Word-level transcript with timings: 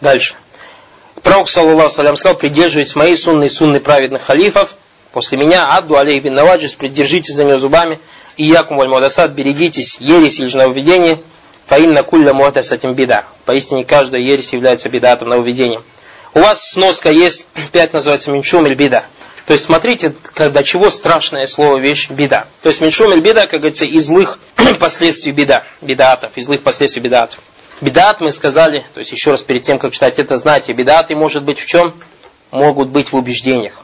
Дальше. 0.00 0.34
Пророк, 1.22 1.48
саллаллаху 1.48 1.90
салям, 1.90 2.16
сказал, 2.16 2.36
придерживайтесь 2.36 2.94
моей 2.94 3.16
сунны 3.16 3.44
и 3.44 3.48
сунны 3.48 3.80
праведных 3.80 4.22
халифов. 4.22 4.76
После 5.12 5.38
меня, 5.38 5.76
адду 5.76 5.96
алейх 5.96 6.22
бин 6.22 6.34
наваджис, 6.34 6.74
придержитесь 6.74 7.34
за 7.34 7.44
нее 7.44 7.58
зубами. 7.58 7.98
И 8.36 8.44
якум 8.44 8.76
валь 8.76 8.88
мудасад, 8.88 9.32
берегитесь 9.32 9.98
ересь 10.00 10.38
или 10.38 10.46
же 10.46 10.58
нововведения. 10.58 11.18
Фаинна 11.66 12.02
кулля 12.02 12.32
этим 12.32 12.94
беда. 12.94 13.24
Поистине 13.44 13.84
каждая 13.84 14.22
ересь 14.22 14.52
является 14.52 14.88
бедатом 14.88 15.28
нововведением. 15.28 15.82
У 16.34 16.40
вас 16.40 16.70
сноска 16.70 17.10
есть, 17.10 17.46
пять 17.72 17.92
называется 17.92 18.30
меньшум 18.30 18.66
или 18.66 18.74
беда. 18.74 19.04
То 19.46 19.54
есть 19.54 19.64
смотрите, 19.64 20.14
до 20.36 20.62
чего 20.62 20.90
страшное 20.90 21.46
слово 21.46 21.78
вещь 21.78 22.10
беда. 22.10 22.46
То 22.62 22.68
есть 22.68 22.80
меньшум 22.80 23.12
или 23.12 23.20
беда, 23.20 23.46
как 23.46 23.60
говорится, 23.60 23.86
из 23.86 24.06
злых 24.06 24.38
последствий 24.78 25.32
беда, 25.32 25.64
бедатов, 25.80 26.32
из 26.36 26.44
злых 26.44 26.62
последствий 26.62 27.00
бедатов. 27.00 27.40
Бедат 27.80 28.20
мы 28.20 28.32
сказали, 28.32 28.84
то 28.94 29.00
есть 29.00 29.12
еще 29.12 29.30
раз 29.30 29.42
перед 29.42 29.62
тем, 29.62 29.78
как 29.78 29.92
читать 29.92 30.18
это, 30.18 30.36
знаете, 30.36 30.72
бедаты 30.72 31.14
может 31.14 31.44
быть 31.44 31.60
в 31.60 31.66
чем? 31.66 31.94
Могут 32.50 32.88
быть 32.88 33.12
в 33.12 33.16
убеждениях. 33.16 33.74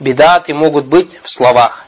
Бедаты 0.00 0.52
могут 0.52 0.86
быть 0.86 1.18
в 1.22 1.30
словах. 1.30 1.84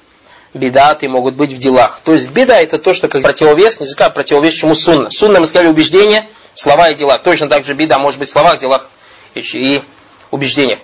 Бедаты 0.55 1.09
могут 1.09 1.35
быть 1.35 1.53
в 1.53 1.59
делах. 1.59 2.01
То 2.05 2.13
есть 2.13 2.29
беда 2.29 2.61
это 2.61 2.79
то, 2.79 2.95
что 2.95 3.09
как 3.09 3.23
противовес, 3.23 3.81
не 3.81 3.87
языка, 3.87 4.09
противовес 4.11 4.55
чему 4.55 4.75
сунна. 4.75 5.11
Сунна 5.11 5.41
мы 5.41 5.47
сказали 5.47 5.69
убеждения, 5.69 6.27
слова 6.55 6.91
и 6.91 6.95
дела. 6.95 7.19
Точно 7.19 7.49
так 7.49 7.65
же 7.65 7.75
беда 7.75 7.99
может 7.99 8.21
быть 8.21 8.29
в 8.29 8.33
словах, 8.33 8.59
делах 8.59 8.89
и 9.35 9.83
убеждениях. 10.31 10.79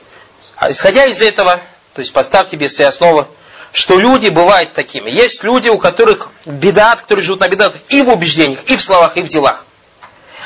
А 0.57 0.71
исходя 0.71 1.07
из 1.07 1.23
этого, 1.23 1.61
то 1.95 2.01
есть 2.01 2.13
поставьте 2.13 2.57
без 2.57 2.73
всей 2.73 2.87
основы, 2.87 3.27
что 3.73 3.99
люди 3.99 4.29
бывают 4.29 4.73
такими. 4.75 5.11
Есть 5.11 5.43
люди, 5.43 5.69
у 5.69 5.79
которых 5.79 6.31
бедат, 6.45 7.03
которые 7.03 7.25
живут 7.25 7.41
на 7.41 7.49
бедатах 7.49 7.81
и 7.89 8.03
в 8.03 8.11
убеждениях, 8.11 8.61
и 8.67 8.77
в 8.77 8.83
словах, 8.83 9.17
и 9.17 9.23
в 9.23 9.29
делах. 9.29 9.65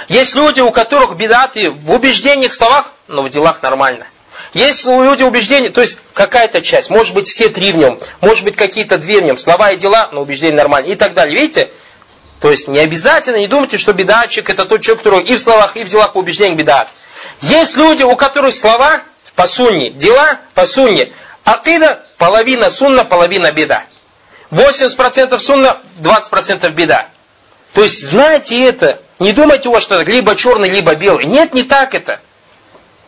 Есть 0.09 0.35
люди, 0.35 0.61
у 0.61 0.71
которых 0.71 1.17
бедаты 1.17 1.71
в 1.71 1.91
убеждениях, 1.93 2.53
в 2.53 2.55
словах, 2.55 2.93
но 3.09 3.23
в 3.23 3.31
делах 3.31 3.63
нормально. 3.63 4.07
Есть 4.53 4.87
у 4.87 5.03
люди 5.03 5.23
убеждения, 5.23 5.71
то 5.71 5.80
есть 5.80 5.99
какая-то 6.13 6.63
часть, 6.63 6.91
может 6.91 7.15
быть 7.15 7.29
все 7.29 7.49
три 7.49 7.73
в 7.73 7.77
нем, 7.77 7.99
может 8.21 8.45
быть 8.45 8.57
какие-то 8.57 8.99
две 8.99 9.21
в 9.21 9.25
нем, 9.25 9.38
слова 9.38 9.73
и 9.73 9.77
дела, 9.77 10.09
но 10.13 10.23
убеждения 10.23 10.57
нормально 10.57 10.87
и 10.87 10.95
так 10.95 11.15
далее. 11.15 11.38
Видите? 11.38 11.71
То 12.41 12.51
есть 12.51 12.69
не 12.69 12.79
обязательно, 12.79 13.37
не 13.37 13.49
думайте, 13.49 13.79
что 13.79 13.93
бедатчик 13.93 14.49
это 14.51 14.65
тот 14.66 14.83
человек, 14.83 15.03
который 15.03 15.23
и 15.25 15.37
в 15.37 15.41
словах, 15.41 15.77
и 15.77 15.85
в 15.85 15.88
делах 15.88 16.13
по 16.13 16.19
убеждениям 16.19 16.57
бедат. 16.57 16.88
Есть 17.41 17.77
люди, 17.77 18.03
у 18.03 18.15
которых 18.15 18.55
слова 18.55 19.01
по 19.35 19.47
сунне, 19.47 19.91
дела 19.91 20.38
по 20.55 20.66
сунне, 20.66 21.10
акида 21.45 22.03
половина 22.19 22.71
сунна, 22.71 23.05
половина 23.05 23.53
беда. 23.53 23.85
80% 24.51 25.38
сунна, 25.38 25.79
20% 26.01 26.71
беда. 26.71 27.07
То 27.73 27.83
есть 27.83 28.10
знайте 28.10 28.63
это, 28.65 29.01
не 29.19 29.33
думайте 29.33 29.69
у 29.69 29.73
вас, 29.73 29.83
что 29.83 30.01
либо 30.03 30.37
черный, 30.37 30.69
либо 30.69 30.95
белый. 30.95 31.25
Нет, 31.25 31.55
не 31.55 31.63
так 31.63 31.95
это. 31.95 32.21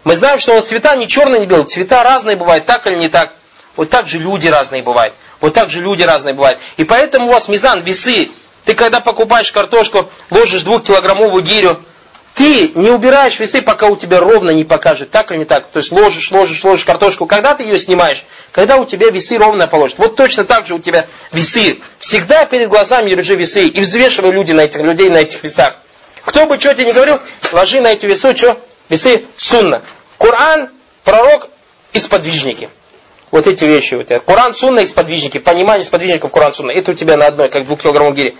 Мы 0.05 0.15
знаем, 0.15 0.39
что 0.39 0.61
цвета 0.61 0.97
не 0.97 1.07
черный, 1.07 1.41
не 1.41 1.47
белый. 1.47 1.67
Цвета 1.67 2.03
разные 2.03 2.37
бывают, 2.37 2.65
так 2.65 2.87
или 2.87 2.95
не 2.95 3.09
так. 3.09 3.33
Вот 3.77 3.91
так 3.91 4.09
же 4.09 4.19
люди 4.19 4.49
разные 4.49 4.83
бывают. 4.83 5.15
Вот 5.41 5.55
так 5.55 5.71
же 5.71 5.81
люди 5.81 6.03
разные 6.03 6.35
бывают. 6.35 6.59
И 6.79 6.85
поэтому 6.85 7.29
у 7.29 7.31
вас 7.31 7.49
мизан, 7.49 7.83
весы. 7.83 8.31
Ты 8.65 8.75
когда 8.75 9.01
покупаешь 9.01 9.53
картошку, 9.53 10.09
ложишь 10.31 10.63
двухкилограммовую 10.63 11.43
гирю, 11.43 11.79
ты 12.35 12.71
не 12.75 12.91
убираешь 12.91 13.39
весы, 13.41 13.63
пока 13.63 13.89
у 13.89 13.97
тебя 13.97 14.21
ровно 14.21 14.51
не 14.51 14.65
покажет, 14.65 15.11
так 15.11 15.31
или 15.31 15.39
не 15.39 15.45
так. 15.45 15.67
То 15.69 15.79
есть 15.79 15.91
ложишь, 15.91 16.31
ложишь, 16.31 16.63
ложишь 16.65 16.85
картошку. 16.85 17.27
Когда 17.27 17.55
ты 17.55 17.65
ее 17.65 17.79
снимаешь? 17.79 18.25
Когда 18.53 18.77
у 18.77 18.85
тебя 18.85 19.11
весы 19.11 19.37
ровно 19.37 19.67
положат. 19.67 19.99
Вот 19.99 20.17
точно 20.17 20.45
так 20.45 20.67
же 20.67 20.75
у 20.75 20.79
тебя 20.79 21.07
весы. 21.33 21.81
Всегда 21.99 22.45
перед 22.47 22.69
глазами 22.69 23.11
держи 23.11 23.35
весы 23.35 23.67
и 23.67 23.81
взвешивай 23.81 24.31
люди 24.31 24.53
на 24.53 24.63
этих, 24.63 24.81
людей 24.81 25.11
на 25.11 25.19
этих 25.19 25.43
весах. 25.43 25.77
Кто 26.29 26.45
бы 26.45 26.61
что 26.61 26.75
тебе 26.75 26.89
не 26.89 26.93
говорил, 26.93 27.19
ложи 27.53 27.81
на 27.81 27.91
эти 27.91 28.05
весы, 28.05 28.37
что? 28.37 28.61
Весы 28.91 29.25
сунна. 29.39 29.83
Коран, 30.19 30.69
пророк 31.03 31.49
и 31.95 31.99
сподвижники. 31.99 32.69
Вот 33.31 33.47
эти 33.47 33.65
вещи 33.65 33.95
у 33.95 34.03
тебя. 34.03 34.21
Коран, 34.21 34.53
сунна 34.53 34.81
и 34.81 34.87
сподвижники. 34.87 35.39
Понимание 35.39 35.85
сподвижников 35.85 36.31
Коран, 36.31 36.53
сунна. 36.53 36.73
Это 36.73 36.91
у 36.91 36.95
тебя 36.95 37.17
на 37.17 37.29
одной, 37.29 37.49
как 37.49 37.65
двухкилограммовом 37.65 38.15
гире. 38.15 38.35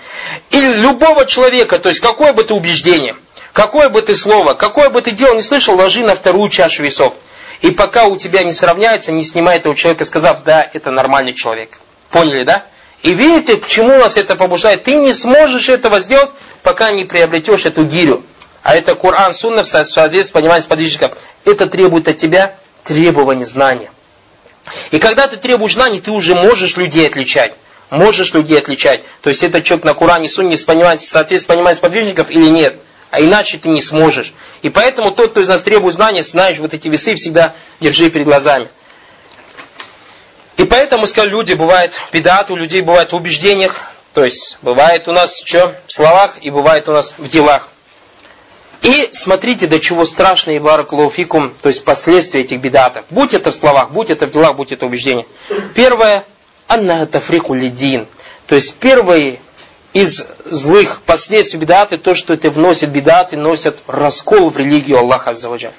И 0.51 0.61
любого 0.61 1.25
человека, 1.25 1.79
то 1.79 1.89
есть 1.89 2.01
какое 2.01 2.35
бы 2.35 2.45
ты 2.45 2.53
убеждение, 2.53 3.17
какое 3.55 3.89
бы 3.89 4.03
ты 4.03 4.15
слово, 4.15 4.53
какое 4.53 4.91
бы 4.91 5.01
ты 5.01 5.13
дело 5.13 5.35
не 5.35 5.43
слышал, 5.43 5.75
ложи 5.75 6.03
на 6.03 6.15
вторую 6.15 6.51
чашу 6.51 6.83
весов. 6.83 7.15
И 7.63 7.71
пока 7.71 8.05
у 8.05 8.19
тебя 8.19 8.45
не 8.45 8.53
сравняется, 8.53 9.13
не 9.13 9.25
снимай 9.25 9.57
этого 9.57 9.75
человека, 9.75 10.05
сказав, 10.05 10.45
да, 10.45 10.69
это 10.75 10.91
нормальный 10.91 11.33
человек. 11.33 11.79
Поняли, 12.11 12.45
да? 12.45 12.65
И 13.03 13.15
видите, 13.15 13.57
к 13.57 13.67
чему 13.67 13.97
нас 13.99 14.17
это 14.17 14.35
побуждает? 14.35 14.83
Ты 14.85 14.97
не 14.97 15.13
сможешь 15.13 15.69
этого 15.69 16.01
сделать, 16.01 16.31
пока 16.63 16.91
не 16.91 17.05
приобретешь 17.05 17.65
эту 17.65 17.85
гирю. 17.85 18.25
А 18.63 18.75
это 18.75 18.95
Коран, 18.95 19.33
Сунна 19.33 19.63
в 19.63 19.67
соответствии 19.67 20.23
с 20.23 20.31
пониманием 20.31 20.63
сподвижников. 20.63 21.13
Это 21.45 21.67
требует 21.67 22.09
от 22.09 22.19
тебя 22.19 22.57
требования 22.85 23.47
знания. 23.47 23.91
И 24.91 24.99
когда 24.99 25.29
ты 25.29 25.37
требуешь 25.37 25.75
знаний, 25.75 26.01
ты 26.01 26.11
уже 26.11 26.35
можешь 26.35 26.77
людей 26.77 27.07
отличать. 27.07 27.55
Можешь 27.91 28.35
людей 28.35 28.59
отличать. 28.59 29.03
То 29.23 29.31
есть 29.31 29.43
это 29.43 29.63
человек 29.63 29.87
на 29.87 29.95
Коране, 29.95 30.29
Сунне 30.29 30.57
в 30.57 30.61
соответствии 30.61 31.37
с 31.37 31.47
пониманием 31.47 31.77
сподвижников 31.77 32.31
или 32.31 32.49
нет. 32.49 32.81
А 33.11 33.21
иначе 33.21 33.57
ты 33.57 33.71
не 33.71 33.81
сможешь. 33.81 34.35
И 34.61 34.69
поэтому 34.69 35.13
тот, 35.13 35.31
кто 35.31 35.41
из 35.41 35.49
нас 35.49 35.63
требует 35.63 35.95
знания, 35.95 36.23
знаешь, 36.23 36.59
вот 36.59 36.75
эти 36.75 36.89
весы 36.89 37.15
всегда 37.15 37.55
держи 37.81 38.11
перед 38.11 38.27
глазами. 38.27 38.69
И 40.59 40.65
поэтому, 40.65 41.07
сказали, 41.07 41.31
люди 41.31 41.55
бывают 41.55 41.95
в 41.95 42.13
бедат, 42.13 42.51
у 42.51 42.57
людей 42.57 42.83
бывает 42.83 43.13
в 43.13 43.17
убеждениях, 43.17 43.81
то 44.13 44.25
есть 44.25 44.59
бывает 44.61 45.07
у 45.07 45.13
нас 45.13 45.41
что? 45.45 45.77
В 45.87 45.93
словах 45.93 46.39
и 46.41 46.51
бывает 46.51 46.89
у 46.89 46.93
нас 46.93 47.15
в 47.17 47.29
делах. 47.29 47.69
И 48.83 49.09
смотрите, 49.13 49.69
до 49.69 49.79
чего 49.79 50.05
страшно 50.05 50.51
и 50.51 50.59
баракулуфикум, 50.59 51.55
то 51.63 51.69
есть 51.69 51.85
последствия 51.85 52.41
этих 52.41 52.61
бедатов. 52.61 53.05
Будь 53.09 53.35
это 53.35 53.53
в 53.53 53.55
словах, 53.55 53.93
будь 53.93 54.11
это 54.11 54.27
в 54.27 54.33
делах, 54.33 54.57
будь 54.57 54.73
это 54.73 54.87
в 54.87 54.89
убеждениях. 54.89 55.27
Первое, 55.77 56.25
анна 56.67 57.07
тафрику 57.07 57.55
лидин. 57.55 58.09
То 58.47 58.57
есть 58.57 58.75
первое 58.77 59.39
из 59.93 60.25
злых 60.45 61.03
последствий 61.03 61.61
бедаты, 61.61 61.99
то, 61.99 62.17
что 62.17 62.35
это 62.35 62.51
вносит 62.51 62.91
бедаты, 62.91 63.37
носят 63.37 63.79
раскол 63.87 64.51
в 64.51 64.59
религию 64.59 64.99
Аллаха 64.99 65.31
Аззаваджа 65.31 65.73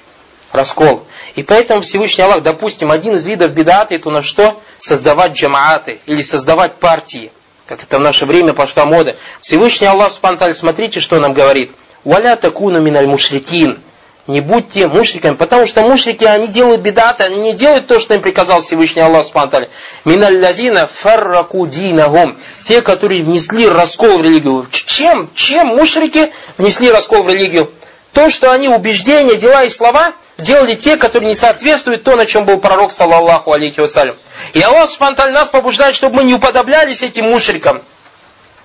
раскол. 0.52 1.04
И 1.34 1.42
поэтому 1.42 1.82
Всевышний 1.82 2.24
Аллах, 2.24 2.42
допустим, 2.42 2.90
один 2.90 3.16
из 3.16 3.26
видов 3.26 3.52
бедаты, 3.52 3.96
это 3.96 4.10
на 4.10 4.22
что? 4.22 4.60
Создавать 4.78 5.32
джамааты 5.32 6.00
или 6.06 6.22
создавать 6.22 6.74
партии. 6.74 7.30
Как 7.66 7.82
это 7.82 7.98
в 7.98 8.00
наше 8.00 8.26
время 8.26 8.52
пошла 8.52 8.84
мода. 8.84 9.14
Всевышний 9.40 9.86
Аллах, 9.86 10.10
спанталь, 10.10 10.54
смотрите, 10.54 11.00
что 11.00 11.20
нам 11.20 11.32
говорит. 11.32 11.72
Валя 12.04 12.36
такуну 12.36 12.80
миналь 12.80 13.06
мушрикин. 13.06 13.78
Не 14.26 14.40
будьте 14.40 14.86
мушриками, 14.86 15.34
потому 15.34 15.66
что 15.66 15.80
мушрики, 15.82 16.24
они 16.24 16.46
делают 16.46 16.82
бедаты, 16.82 17.24
они 17.24 17.38
не 17.38 17.52
делают 17.52 17.86
то, 17.86 17.98
что 17.98 18.14
им 18.14 18.20
приказал 18.20 18.60
Всевышний 18.60 19.02
Аллах 19.02 19.24
Субтитры. 19.24 19.70
Миналь 20.04 20.40
лазина 20.40 20.86
фарраку 20.86 21.66
динагум. 21.66 22.36
Те, 22.60 22.80
которые 22.82 23.22
внесли 23.22 23.68
раскол 23.68 24.18
в 24.18 24.22
религию. 24.22 24.66
Чем? 24.70 25.28
Чем 25.34 25.68
мушрики 25.68 26.32
внесли 26.58 26.90
раскол 26.90 27.22
в 27.22 27.28
религию? 27.28 27.70
То, 28.20 28.28
что 28.28 28.52
они 28.52 28.68
убеждения, 28.68 29.36
дела 29.36 29.64
и 29.64 29.70
слова 29.70 30.12
делали 30.36 30.74
те, 30.74 30.98
которые 30.98 31.28
не 31.28 31.34
соответствуют 31.34 32.04
то, 32.04 32.16
на 32.16 32.26
чем 32.26 32.44
был 32.44 32.58
пророк, 32.58 32.92
саллаллаху 32.92 33.50
алейхи 33.50 33.80
вассалям. 33.80 34.14
И 34.52 34.60
Аллах 34.60 34.90
спонтанно 34.90 35.32
нас 35.32 35.48
побуждает, 35.48 35.94
чтобы 35.94 36.16
мы 36.16 36.24
не 36.24 36.34
уподоблялись 36.34 37.02
этим 37.02 37.30
мушрикам. 37.30 37.80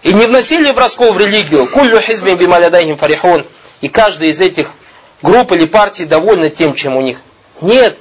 И 0.03 0.11
не 0.11 0.25
вносили 0.25 0.71
в 0.71 0.77
раскол 0.77 1.13
в 1.13 1.17
религию. 1.17 1.67
Куллю 1.67 2.01
хизми 2.01 2.33
бималядайхим 2.33 2.97
фарихун. 2.97 3.45
И 3.79 3.87
каждая 3.87 4.29
из 4.29 4.41
этих 4.41 4.71
групп 5.21 5.53
или 5.53 5.63
партий 5.63 6.03
довольна 6.03 6.49
тем, 6.49 6.73
чем 6.73 6.97
у 6.97 7.01
них. 7.01 7.19
Нет. 7.61 7.97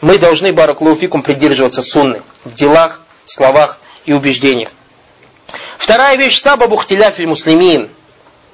Мы 0.00 0.16
должны, 0.16 0.52
бараклауфикум, 0.52 1.22
придерживаться 1.22 1.82
сунны. 1.82 2.22
В 2.44 2.54
делах, 2.54 3.00
словах 3.26 3.80
и 4.04 4.12
убеждениях. 4.12 4.68
Вторая 5.76 6.14
вещь, 6.14 6.40
сабабу 6.40 6.76
хтиляфиль 6.76 7.26
муслимин. 7.26 7.90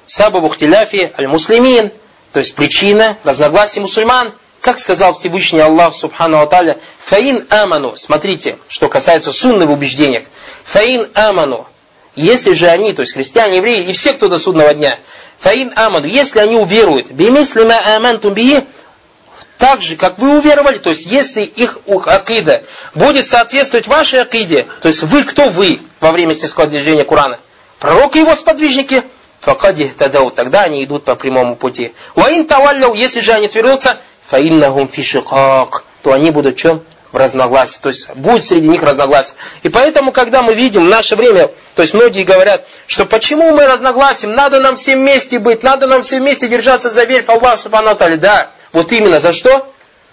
Сабабу 0.09 0.49
хтиляфи 0.49 1.13
аль-муслимин. 1.19 1.91
То 2.33 2.39
есть 2.39 2.55
причина 2.55 3.17
разногласий 3.23 3.79
мусульман. 3.79 4.33
Как 4.59 4.79
сказал 4.79 5.13
Всевышний 5.13 5.59
Аллах 5.59 5.93
Субхану 5.93 6.41
Аталя, 6.41 6.77
фаин 6.99 7.45
аману. 7.49 7.95
Смотрите, 7.95 8.57
что 8.67 8.89
касается 8.89 9.31
сунны 9.31 9.67
в 9.67 9.71
убеждениях. 9.71 10.23
Фаин 10.65 11.07
аману. 11.13 11.67
Если 12.15 12.53
же 12.53 12.67
они, 12.67 12.91
то 12.93 13.01
есть 13.01 13.13
христиане, 13.13 13.57
евреи 13.57 13.85
и 13.85 13.93
все, 13.93 14.13
кто 14.13 14.27
до 14.27 14.39
судного 14.39 14.73
дня, 14.73 14.97
фаин 15.37 15.71
аману, 15.75 16.07
если 16.07 16.39
они 16.39 16.55
уверуют, 16.55 17.11
бимислима 17.11 17.79
амантум 17.95 18.33
бии, 18.33 18.63
так 19.59 19.81
же, 19.83 19.95
как 19.95 20.17
вы 20.17 20.39
уверовали, 20.39 20.79
то 20.79 20.89
есть 20.89 21.05
если 21.05 21.43
их 21.43 21.77
акида 21.87 22.63
будет 22.95 23.25
соответствовать 23.25 23.87
вашей 23.87 24.21
акиде, 24.21 24.65
то 24.81 24.87
есть 24.87 25.03
вы 25.03 25.23
кто 25.23 25.49
вы 25.49 25.79
во 25.99 26.11
время 26.11 26.33
стиского 26.33 26.65
движения 26.65 27.03
Корана? 27.03 27.37
Пророк 27.77 28.15
и 28.15 28.19
его 28.19 28.33
сподвижники– 28.33 29.03
факади 29.49 29.91
тадау, 29.97 30.29
тогда 30.29 30.61
они 30.61 30.83
идут 30.83 31.03
по 31.03 31.15
прямому 31.15 31.55
пути. 31.55 31.93
Ваин 32.15 32.45
тавалляу, 32.45 32.93
если 32.93 33.19
же 33.19 33.31
они 33.31 33.47
отвернутся, 33.47 33.97
фаиннахум 34.27 34.87
фишикак, 34.87 35.83
то 36.03 36.13
они 36.13 36.29
будут 36.29 36.55
чем? 36.55 36.83
В 37.11 37.17
разногласии. 37.17 37.79
То 37.81 37.89
есть 37.89 38.07
будет 38.13 38.45
среди 38.45 38.67
них 38.67 38.83
разногласие. 38.83 39.35
И 39.63 39.69
поэтому, 39.69 40.11
когда 40.11 40.43
мы 40.43 40.53
видим 40.53 40.85
в 40.85 40.89
наше 40.89 41.15
время, 41.15 41.49
то 41.73 41.81
есть 41.81 41.95
многие 41.95 42.23
говорят, 42.23 42.67
что 42.85 43.05
почему 43.05 43.49
мы 43.51 43.65
разногласим, 43.65 44.33
надо 44.33 44.59
нам 44.59 44.75
все 44.75 44.95
вместе 44.95 45.39
быть, 45.39 45.63
надо 45.63 45.87
нам 45.87 46.03
все 46.03 46.19
вместе 46.19 46.47
держаться 46.47 46.91
за 46.91 47.05
верь 47.05 47.23
в 47.23 47.29
Аллах 47.29 47.57
Субхану 47.57 47.95
Да, 48.17 48.51
Вот 48.71 48.91
именно 48.91 49.19
за 49.19 49.33
что? 49.33 49.67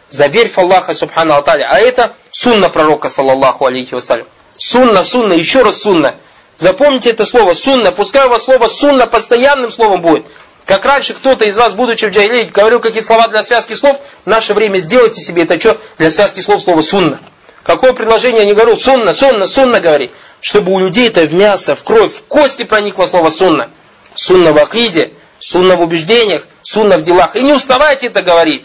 За 0.08 0.28
верь 0.28 0.48
в 0.48 0.56
Аллаха 0.56 0.94
Субхану 0.94 1.34
Аталя. 1.34 1.68
А 1.70 1.78
это 1.78 2.14
сунна 2.30 2.70
пророка, 2.70 3.10
саллаллаху 3.10 3.66
алейхи 3.66 3.92
вассалям. 3.92 4.26
Сунна, 4.56 5.04
сунна, 5.04 5.34
еще 5.34 5.60
раз 5.60 5.82
сунна. 5.82 6.14
Запомните 6.58 7.10
это 7.10 7.24
слово 7.24 7.54
сунна. 7.54 7.92
Пускай 7.92 8.26
у 8.26 8.30
вас 8.30 8.44
слово 8.44 8.68
сунна 8.68 9.06
постоянным 9.06 9.70
словом 9.70 10.00
будет. 10.00 10.26
Как 10.64 10.84
раньше 10.84 11.14
кто-то 11.14 11.44
из 11.44 11.56
вас, 11.56 11.74
будучи 11.74 12.06
в 12.06 12.10
джахилии, 12.10 12.50
говорил 12.52 12.80
какие 12.80 13.02
слова 13.02 13.28
для 13.28 13.42
связки 13.42 13.74
слов, 13.74 14.00
в 14.24 14.28
наше 14.28 14.52
время 14.52 14.78
сделайте 14.78 15.20
себе 15.20 15.44
это 15.44 15.60
что 15.60 15.78
для 15.98 16.10
связки 16.10 16.40
слов 16.40 16.60
слово 16.60 16.80
сунна. 16.80 17.20
Какое 17.62 17.92
предложение 17.92 18.40
я 18.40 18.46
не 18.46 18.54
говорил? 18.54 18.76
Сунна, 18.76 19.12
сунна, 19.12 19.46
сунна 19.46 19.80
говори. 19.80 20.10
Чтобы 20.40 20.72
у 20.72 20.78
людей 20.78 21.08
это 21.08 21.22
в 21.22 21.34
мясо, 21.34 21.76
в 21.76 21.84
кровь, 21.84 22.12
в 22.14 22.24
кости 22.24 22.64
проникло 22.64 23.06
слово 23.06 23.28
сунна. 23.28 23.70
Сунна 24.14 24.52
в 24.52 24.58
акиде, 24.58 25.12
сунна 25.38 25.76
в 25.76 25.82
убеждениях, 25.82 26.42
сунна 26.62 26.96
в 26.96 27.02
делах. 27.02 27.36
И 27.36 27.42
не 27.42 27.52
уставайте 27.52 28.06
это 28.06 28.22
говорить. 28.22 28.64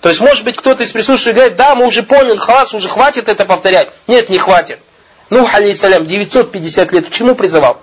То 0.00 0.08
есть, 0.08 0.20
может 0.20 0.44
быть, 0.44 0.56
кто-то 0.56 0.82
из 0.82 0.92
присутствующих 0.92 1.34
говорит, 1.34 1.56
да, 1.56 1.74
мы 1.74 1.86
уже 1.86 2.02
поняли, 2.02 2.36
халас, 2.36 2.74
уже 2.74 2.88
хватит 2.88 3.28
это 3.28 3.44
повторять. 3.44 3.88
Нет, 4.06 4.28
не 4.30 4.38
хватит. 4.38 4.78
Нух, 5.32 5.54
алейсалям, 5.54 6.06
950 6.06 6.92
лет 6.92 7.08
к 7.08 7.10
чему 7.10 7.34
призывал? 7.34 7.78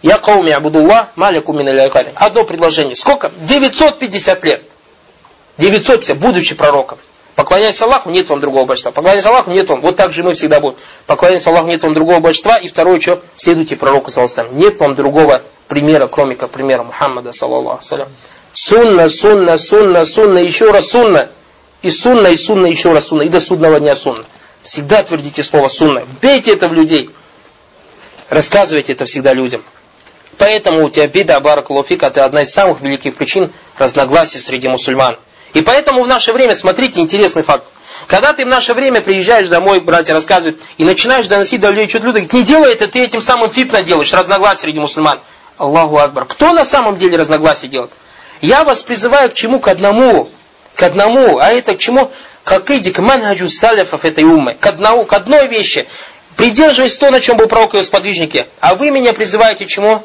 Я 0.00 0.16
кауми 0.16 0.50
абудуллах, 0.50 1.08
маляку 1.14 1.52
мин 1.52 1.68
Одно 2.14 2.44
предложение. 2.44 2.96
Сколько? 2.96 3.30
950 3.42 4.44
лет. 4.46 4.62
950, 5.58 6.16
будучи 6.16 6.54
пророком. 6.54 6.96
Поклоняйся 7.34 7.84
Аллаху, 7.84 8.08
нет 8.08 8.30
вам 8.30 8.40
другого 8.40 8.64
божества. 8.64 8.92
Поклоняйся 8.92 9.28
Аллаху, 9.28 9.50
нет 9.50 9.68
вам. 9.68 9.82
Вот 9.82 9.96
так 9.96 10.14
же 10.14 10.22
мы 10.22 10.32
всегда 10.32 10.58
будем. 10.58 10.78
Поклоняйся 11.04 11.50
Аллаху, 11.50 11.68
нет 11.68 11.82
вам 11.82 11.92
другого 11.92 12.20
божества. 12.20 12.56
И 12.56 12.68
второе, 12.68 12.98
что? 12.98 13.20
Следуйте 13.36 13.76
пророку, 13.76 14.10
саллаху 14.10 14.54
Нет 14.54 14.80
вам 14.80 14.94
другого 14.94 15.42
примера, 15.68 16.06
кроме 16.06 16.34
как 16.34 16.50
примера 16.50 16.82
Мухаммада, 16.82 17.32
саллаллаху 17.32 17.84
салям. 17.84 18.08
Сунна, 18.54 19.10
сунна, 19.10 19.58
сунна, 19.58 20.06
сунна, 20.06 20.38
еще 20.38 20.70
раз 20.70 20.86
сунна. 20.86 21.28
И 21.82 21.90
сунна, 21.90 22.28
и 22.28 22.36
сунна, 22.38 22.68
еще 22.68 22.94
раз 22.94 23.08
сунна. 23.08 23.24
И 23.24 23.28
до 23.28 23.38
судного 23.38 23.80
дня 23.80 23.94
сунна. 23.94 24.24
Всегда 24.66 25.04
твердите 25.04 25.44
слово 25.44 25.68
сунна. 25.68 26.04
Бейте 26.20 26.52
это 26.52 26.66
в 26.66 26.72
людей. 26.72 27.10
Рассказывайте 28.28 28.94
это 28.94 29.04
всегда 29.04 29.32
людям. 29.32 29.62
Поэтому 30.38 30.84
у 30.84 30.90
тебя 30.90 31.06
бида, 31.06 31.38
баракулуфик, 31.38 32.02
это 32.02 32.24
одна 32.24 32.42
из 32.42 32.52
самых 32.52 32.80
великих 32.80 33.14
причин 33.14 33.52
разногласий 33.78 34.40
среди 34.40 34.66
мусульман. 34.66 35.18
И 35.54 35.62
поэтому 35.62 36.02
в 36.02 36.08
наше 36.08 36.32
время, 36.32 36.54
смотрите, 36.56 36.98
интересный 36.98 37.44
факт. 37.44 37.64
Когда 38.08 38.32
ты 38.32 38.44
в 38.44 38.48
наше 38.48 38.74
время 38.74 39.00
приезжаешь 39.00 39.48
домой, 39.48 39.78
братья 39.78 40.12
рассказывают, 40.14 40.60
и 40.78 40.84
начинаешь 40.84 41.28
доносить 41.28 41.60
до 41.60 41.70
людей 41.70 41.88
что-то, 41.88 42.20
не 42.20 42.42
делай 42.42 42.72
это, 42.72 42.88
ты 42.88 43.04
этим 43.04 43.22
самым 43.22 43.48
фитна 43.48 43.82
делаешь, 43.82 44.12
разногласия 44.12 44.62
среди 44.62 44.80
мусульман. 44.80 45.20
Аллаху 45.58 45.96
Акбар. 45.96 46.24
Кто 46.24 46.52
на 46.52 46.64
самом 46.64 46.96
деле 46.96 47.16
разногласия 47.16 47.68
делает? 47.68 47.92
Я 48.40 48.64
вас 48.64 48.82
призываю 48.82 49.30
к 49.30 49.34
чему? 49.34 49.60
К 49.60 49.68
одному. 49.68 50.28
К 50.76 50.82
одному. 50.84 51.38
А 51.38 51.50
это 51.50 51.74
к 51.74 51.78
чему? 51.78 52.10
Как 52.44 52.70
иди 52.70 52.92
к 52.92 53.00
манхаджу 53.00 53.48
салифов 53.48 54.04
этой 54.04 54.24
уммы. 54.24 54.54
К, 54.54 54.66
одному, 54.66 55.04
к 55.04 55.12
одной 55.12 55.48
вещи. 55.48 55.88
Придерживаясь 56.36 56.96
то, 56.98 57.10
на 57.10 57.20
чем 57.20 57.38
был 57.38 57.48
пророк 57.48 57.74
и 57.74 57.78
его 57.78 57.86
сподвижники. 57.86 58.46
А 58.60 58.74
вы 58.74 58.90
меня 58.90 59.12
призываете 59.14 59.64
к 59.64 59.68
чему? 59.68 60.04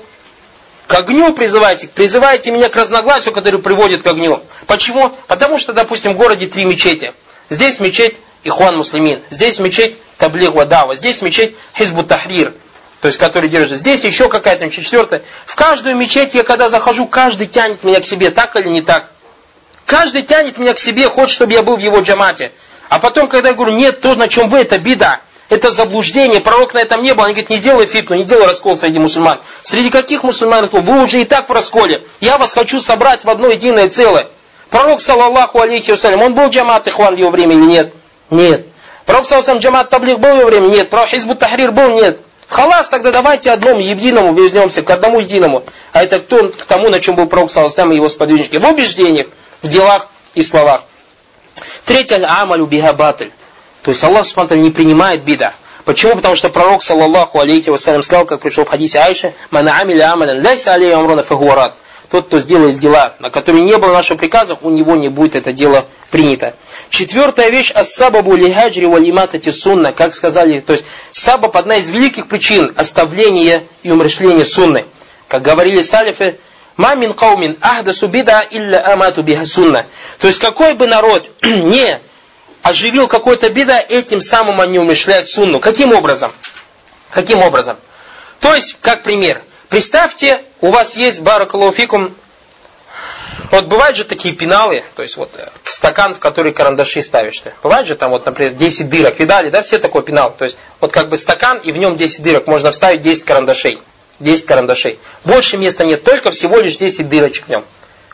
К 0.87 0.95
огню 0.95 1.33
призывайте, 1.33 1.87
призывайте 1.87 2.51
меня 2.51 2.67
к 2.67 2.75
разногласию, 2.75 3.33
который 3.33 3.61
приводит 3.61 4.01
к 4.01 4.07
огню. 4.07 4.41
Почему? 4.65 5.13
Потому 5.27 5.57
что, 5.57 5.73
допустим, 5.73 6.13
в 6.13 6.17
городе 6.17 6.47
три 6.47 6.65
мечети. 6.65 7.13
Здесь 7.49 7.79
мечеть 7.79 8.17
Ихуан 8.43 8.75
Муслимин, 8.77 9.21
здесь 9.29 9.59
мечеть 9.59 9.97
Таблиг 10.17 10.53
Вадава, 10.53 10.95
здесь 10.95 11.21
мечеть 11.21 11.55
Хизбут 11.77 12.07
Тахрир, 12.07 12.53
то 12.99 13.07
есть 13.07 13.17
который 13.17 13.49
держит. 13.49 13.77
Здесь 13.77 14.03
еще 14.03 14.27
какая-то 14.27 14.65
мечеть 14.65 14.85
четвертая. 14.85 15.21
В 15.45 15.55
каждую 15.55 15.95
мечеть 15.95 16.33
я 16.33 16.43
когда 16.43 16.67
захожу, 16.67 17.07
каждый 17.07 17.47
тянет 17.47 17.83
меня 17.83 17.99
к 18.01 18.05
себе, 18.05 18.29
так 18.29 18.55
или 18.55 18.67
не 18.67 18.81
так. 18.81 19.11
Каждый 19.91 20.21
тянет 20.21 20.57
меня 20.57 20.73
к 20.73 20.79
себе, 20.79 21.09
хочет, 21.09 21.35
чтобы 21.35 21.51
я 21.51 21.63
был 21.63 21.75
в 21.75 21.81
его 21.81 21.99
джамате. 21.99 22.53
А 22.87 22.97
потом, 22.97 23.27
когда 23.27 23.49
я 23.49 23.55
говорю, 23.55 23.73
нет, 23.73 23.99
то, 23.99 24.15
на 24.15 24.29
чем 24.29 24.47
вы, 24.47 24.59
это 24.59 24.79
беда. 24.79 25.19
Это 25.49 25.69
заблуждение, 25.69 26.39
пророк 26.39 26.73
на 26.73 26.79
этом 26.79 27.01
не 27.01 27.13
был. 27.13 27.25
Они 27.25 27.33
говорят, 27.33 27.49
не 27.49 27.57
делай 27.57 27.85
фитну, 27.87 28.15
не 28.15 28.23
делай 28.23 28.47
раскол 28.47 28.77
среди 28.77 28.99
мусульман. 28.99 29.41
Среди 29.63 29.89
каких 29.89 30.23
мусульман? 30.23 30.69
Вы 30.71 31.03
уже 31.03 31.19
и 31.19 31.25
так 31.25 31.49
в 31.49 31.51
расколе. 31.51 32.03
Я 32.21 32.37
вас 32.37 32.53
хочу 32.53 32.79
собрать 32.79 33.25
в 33.25 33.29
одно 33.29 33.49
единое 33.49 33.89
целое. 33.89 34.27
Пророк, 34.69 35.01
саллаллаху 35.01 35.59
алейхи 35.59 35.91
вассалям, 35.91 36.21
он 36.21 36.35
был 36.35 36.47
джамат 36.47 36.87
ихван 36.87 37.15
в 37.15 37.17
его 37.17 37.29
время 37.29 37.55
или 37.55 37.65
нет? 37.65 37.93
Нет. 38.29 38.65
Пророк, 39.05 39.25
саллаллаху 39.25 39.59
джамат 39.59 39.89
таблих 39.89 40.19
был 40.19 40.29
в 40.29 40.37
его 40.37 40.45
время? 40.45 40.67
Нет. 40.67 40.89
Пророк 40.89 41.09
хизбут 41.09 41.39
тахрир 41.39 41.73
был? 41.73 41.89
Нет. 41.89 42.17
Халас, 42.47 42.87
тогда 42.87 43.11
давайте 43.11 43.51
одному 43.51 43.81
единому 43.81 44.33
вернемся, 44.33 44.83
к 44.83 44.89
одному 44.89 45.19
единому. 45.19 45.65
А 45.91 46.01
это 46.01 46.19
кто, 46.19 46.47
к 46.47 46.63
тому, 46.63 46.87
на 46.87 47.01
чем 47.01 47.15
был 47.15 47.25
пророк, 47.25 47.51
саллаллаху 47.51 47.91
и 47.91 47.95
его 47.95 48.07
сподвижники. 48.07 48.55
В 48.55 48.69
убеждениях, 48.69 49.27
в 49.61 49.67
делах 49.67 50.07
и 50.33 50.43
словах. 50.43 50.83
Третье, 51.85 52.25
амалю 52.25 52.65
биха 52.65 52.93
батль. 52.93 53.29
То 53.81 53.89
есть 53.89 54.03
Аллах 54.03 54.25
Субхану 54.25 54.61
не 54.61 54.69
принимает 54.69 55.23
бида. 55.23 55.53
Почему? 55.85 56.15
Потому 56.15 56.35
что 56.35 56.49
пророк, 56.49 56.83
саллаллаху 56.83 57.39
алейхи 57.39 57.69
вассалям, 57.69 58.03
сказал, 58.03 58.25
как 58.25 58.41
пришел 58.41 58.65
в 58.65 58.69
хадисе 58.69 58.99
Айши, 58.99 59.33
«Мана 59.49 59.79
амиля 59.79 60.13
амалян, 60.13 60.39
ляйса 60.39 60.73
алейhi 60.73 60.93
амрона 60.93 61.23
фагуарат». 61.23 61.73
Тот, 62.09 62.27
кто 62.27 62.39
сделает 62.39 62.77
дела, 62.77 63.15
на 63.19 63.29
которые 63.29 63.63
не 63.63 63.77
было 63.77 63.93
наших 63.93 64.17
приказов, 64.17 64.59
у 64.61 64.69
него 64.69 64.95
не 64.95 65.07
будет 65.07 65.35
это 65.35 65.53
дело 65.53 65.85
принято. 66.11 66.55
Четвертая 66.89 67.49
вещь, 67.49 67.71
ассабабу 67.71 68.35
лихаджри 68.35 68.85
валиматати 68.85 69.49
сунна, 69.49 69.93
как 69.93 70.13
сказали, 70.13 70.59
то 70.59 70.73
есть 70.73 70.83
сабаб 71.11 71.55
одна 71.55 71.77
из 71.77 71.89
великих 71.89 72.27
причин 72.27 72.73
оставления 72.75 73.63
и 73.81 73.91
умершления 73.91 74.43
сунны. 74.43 74.85
Как 75.29 75.41
говорили 75.41 75.81
салифы, 75.81 76.37
мамин 76.77 77.13
каумин 77.13 77.57
ахдасу 77.61 78.07
бида 78.07 78.45
илля 78.49 78.85
амату 78.93 79.23
биха 79.23 79.45
сунна. 79.45 79.85
То 80.19 80.27
есть 80.27 80.39
какой 80.39 80.73
бы 80.73 80.87
народ 80.87 81.29
не 81.41 81.99
оживил 82.61 83.07
какой-то 83.07 83.49
беда, 83.49 83.79
этим 83.79 84.21
самым 84.21 84.61
они 84.61 84.79
умышляют 84.79 85.27
сунну. 85.27 85.59
Каким 85.59 85.93
образом? 85.93 86.31
Каким 87.09 87.41
образом? 87.41 87.77
То 88.39 88.55
есть, 88.55 88.77
как 88.81 89.03
пример, 89.03 89.41
представьте, 89.69 90.41
у 90.61 90.69
вас 90.69 90.95
есть 90.95 91.21
баракалуфикум, 91.21 92.13
вот 93.51 93.65
бывают 93.65 93.97
же 93.97 94.05
такие 94.05 94.33
пеналы, 94.33 94.83
то 94.95 95.01
есть 95.01 95.17
вот 95.17 95.31
э, 95.35 95.49
стакан, 95.63 96.15
в 96.15 96.19
который 96.19 96.53
карандаши 96.53 97.01
ставишь 97.01 97.39
ты. 97.41 97.53
Бывает 97.61 97.85
же 97.85 97.95
там 97.95 98.11
вот, 98.11 98.25
например, 98.25 98.53
10 98.53 98.89
дырок. 98.89 99.19
Видали, 99.19 99.49
да, 99.49 99.61
все 99.61 99.77
такой 99.77 100.03
пенал? 100.03 100.33
То 100.37 100.45
есть 100.45 100.57
вот 100.79 100.93
как 100.93 101.09
бы 101.09 101.17
стакан 101.17 101.57
и 101.57 101.71
в 101.71 101.77
нем 101.77 101.97
10 101.97 102.23
дырок. 102.23 102.47
Можно 102.47 102.71
вставить 102.71 103.01
10 103.01 103.25
карандашей. 103.25 103.79
10 104.21 104.45
карандашей. 104.45 104.99
Больше 105.25 105.57
места 105.57 105.83
нет, 105.83 106.03
только 106.03 106.31
всего 106.31 106.59
лишь 106.59 106.77
10 106.77 107.07
дырочек 107.09 107.45
в 107.45 107.49
нем. 107.49 107.65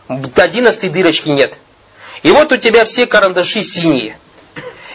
11 0.07 0.91
дырочки 0.91 1.29
нет. 1.29 1.57
И 2.23 2.31
вот 2.31 2.51
у 2.51 2.57
тебя 2.57 2.85
все 2.85 3.05
карандаши 3.05 3.61
синие. 3.61 4.17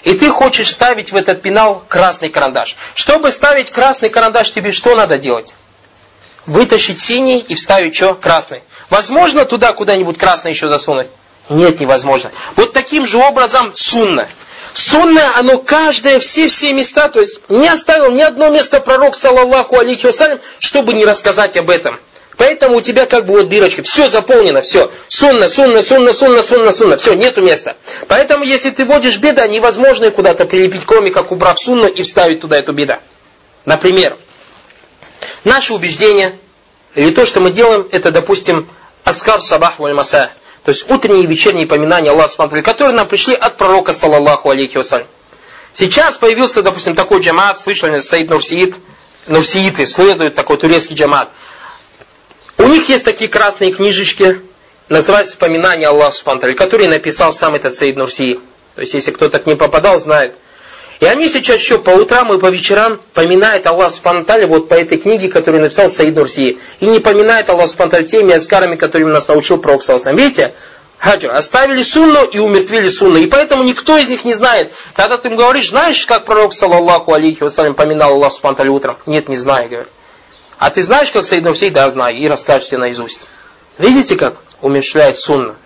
И 0.03 0.15
ты 0.15 0.31
хочешь 0.31 0.71
ставить 0.71 1.13
в 1.13 1.17
этот 1.17 1.43
пенал 1.43 1.85
красный 1.89 2.29
карандаш. 2.29 2.77
Чтобы 2.95 3.31
ставить 3.31 3.71
красный 3.71 4.09
карандаш, 4.09 4.51
тебе 4.51 4.73
что 4.73 4.97
надо 4.97 5.19
делать? 5.19 5.55
Вытащить 6.47 7.01
синий 7.01 7.39
и 7.39 7.55
вставить 7.55 7.95
что? 7.95 8.15
Красный. 8.15 8.63
Возможно 8.91 9.45
туда 9.45 9.73
куда-нибудь 9.73 10.19
красный 10.19 10.51
еще 10.51 10.69
засунуть? 10.69 11.07
Нет, 11.49 11.81
невозможно. 11.81 12.33
Вот 12.57 12.73
таким 12.73 13.07
же 13.07 13.19
образом 13.19 13.73
сунна. 13.75 14.29
Сунна, 14.75 15.37
оно 15.37 15.59
каждое, 15.59 16.19
все-все 16.19 16.73
места, 16.73 17.09
то 17.09 17.21
есть 17.21 17.41
не 17.49 17.69
оставил 17.69 18.11
ни 18.11 18.23
одно 18.23 18.49
место 18.49 18.81
пророк, 18.81 19.15
саллаллаху 19.15 19.79
алейхи 19.79 20.07
вассалям, 20.07 20.41
чтобы 20.61 20.95
не 20.95 21.05
рассказать 21.05 21.57
об 21.59 21.69
этом. 21.69 22.01
Поэтому 22.39 22.77
у 22.77 22.81
тебя 22.81 23.05
как 23.05 23.27
бы 23.27 23.35
вот 23.35 23.49
дырочка, 23.49 23.83
все 23.83 24.09
заполнено, 24.09 24.63
все. 24.63 24.91
Сунна, 25.09 25.49
сунна, 25.49 25.83
сунна, 25.83 26.13
сунна, 26.13 26.43
сунна, 26.43 26.73
сунна. 26.73 26.97
Все, 26.97 27.15
нету 27.15 27.43
места. 27.43 27.77
Поэтому, 28.09 28.43
если 28.45 28.71
ты 28.71 28.85
вводишь 28.85 29.19
беда, 29.19 29.47
невозможно 29.47 30.11
куда-то 30.11 30.47
прилепить, 30.47 30.83
кроме 30.87 31.11
как 31.11 31.31
убрав 31.31 31.61
сунну 31.61 31.87
и 31.87 32.03
вставить 32.03 32.41
туда 32.41 32.59
эту 32.59 32.73
беда. 32.73 33.01
Например, 33.67 34.17
наше 35.45 35.75
убеждение, 35.75 36.37
или 36.95 37.11
то, 37.11 37.27
что 37.27 37.41
мы 37.41 37.51
делаем, 37.51 37.87
это, 37.93 38.11
допустим, 38.11 38.69
аскар 39.05 39.41
сабах 39.41 39.79
валь. 39.79 39.95
То 40.65 40.71
есть 40.71 40.89
утренние 40.89 41.25
и 41.25 41.27
вечерние 41.27 41.67
поминания 41.67 42.11
Аллаха 42.11 42.29
Субхану 42.29 42.63
которые 42.63 42.95
нам 42.95 43.09
пришли 43.09 43.35
от 43.35 43.57
пророка, 43.57 43.93
саллаллаху 43.93 44.51
алейхи 44.51 44.77
вассалям. 44.77 45.07
Сейчас 45.75 46.19
появился, 46.19 46.63
допустим, 46.63 46.95
такой 46.95 47.21
джамат, 47.21 47.59
слышали, 47.59 47.99
Саид 47.99 48.31
Нурсиит, 48.31 48.77
Нурсииты, 49.27 49.87
следует 49.87 50.35
такой 50.35 50.59
турецкий 50.59 50.95
джамат. 50.95 51.31
У 52.59 52.65
них 52.65 52.89
есть 52.89 53.05
такие 53.05 53.29
красные 53.29 53.73
книжечки, 53.73 54.41
называются 54.89 55.33
«Вспоминания 55.33 55.89
Аллаха 55.89 56.13
Субхану 56.13 56.55
которые 56.55 56.89
написал 56.89 57.33
сам 57.33 57.55
этот 57.55 57.75
Саид 57.75 57.97
Нурси. 57.97 58.39
То 58.75 58.83
есть, 58.83 58.95
если 58.95 59.11
кто-то 59.11 59.39
к 59.39 59.47
ним 59.47 59.59
попадал, 59.59 59.99
знает. 59.99 60.35
И 61.03 61.05
они 61.05 61.27
сейчас 61.27 61.57
еще 61.57 61.79
по 61.79 61.91
утрам 61.91 62.33
и 62.33 62.39
по 62.39 62.47
вечерам 62.47 63.01
поминают 63.13 63.67
Аллах 63.67 63.91
Субхану 63.91 64.25
вот 64.47 64.69
по 64.69 64.75
этой 64.75 64.99
книге, 64.99 65.29
которую 65.29 65.61
написал 65.61 65.89
Саид 65.89 66.15
Нурси. 66.15 66.61
И 66.79 66.87
не 66.87 67.01
поминают 67.01 67.51
Аллах 67.51 67.69
Субхану 67.69 68.05
теми 68.05 68.33
аскарами, 68.33 68.77
которыми 68.77 69.11
нас 69.11 69.27
научил 69.27 69.59
Пророк 69.59 69.83
Саласам. 69.83 70.15
Видите? 70.15 70.55
Хаджр. 70.99 71.33
Оставили 71.33 71.83
сунну 71.83 72.23
и 72.23 72.39
умертвили 72.39 72.87
сунну. 72.87 73.19
И 73.19 73.27
поэтому 73.27 73.65
никто 73.65 73.99
из 73.99 74.11
них 74.11 74.25
не 74.25 74.33
знает. 74.33 74.73
Когда 74.95 75.19
ты 75.19 75.27
им 75.27 75.35
говоришь, 75.35 75.71
знаешь, 75.71 76.07
как 76.07 76.25
пророк, 76.25 76.53
саллаллаху 76.53 77.13
алейхи 77.13 77.43
вассалям, 77.43 77.75
поминал 77.75 78.13
Аллах 78.13 78.33
Субхану 78.33 78.73
утром? 78.73 78.97
Нет, 79.05 79.29
не 79.29 79.35
знаю, 79.35 79.69
говорит. 79.69 79.89
А 80.59 80.71
ты 80.71 80.83
знаешь, 80.83 81.11
как 81.11 81.25
Саид 81.25 81.43
Нурсей? 81.43 81.71
Да, 81.71 81.89
знаю. 81.89 82.17
И 82.17 82.29
расскажешь 82.29 82.69
тебе 82.69 82.79
наизусть. 82.79 83.27
Видите, 83.77 84.15
как 84.15 84.37
умерщвляет 84.61 85.19
сунна? 85.19 85.57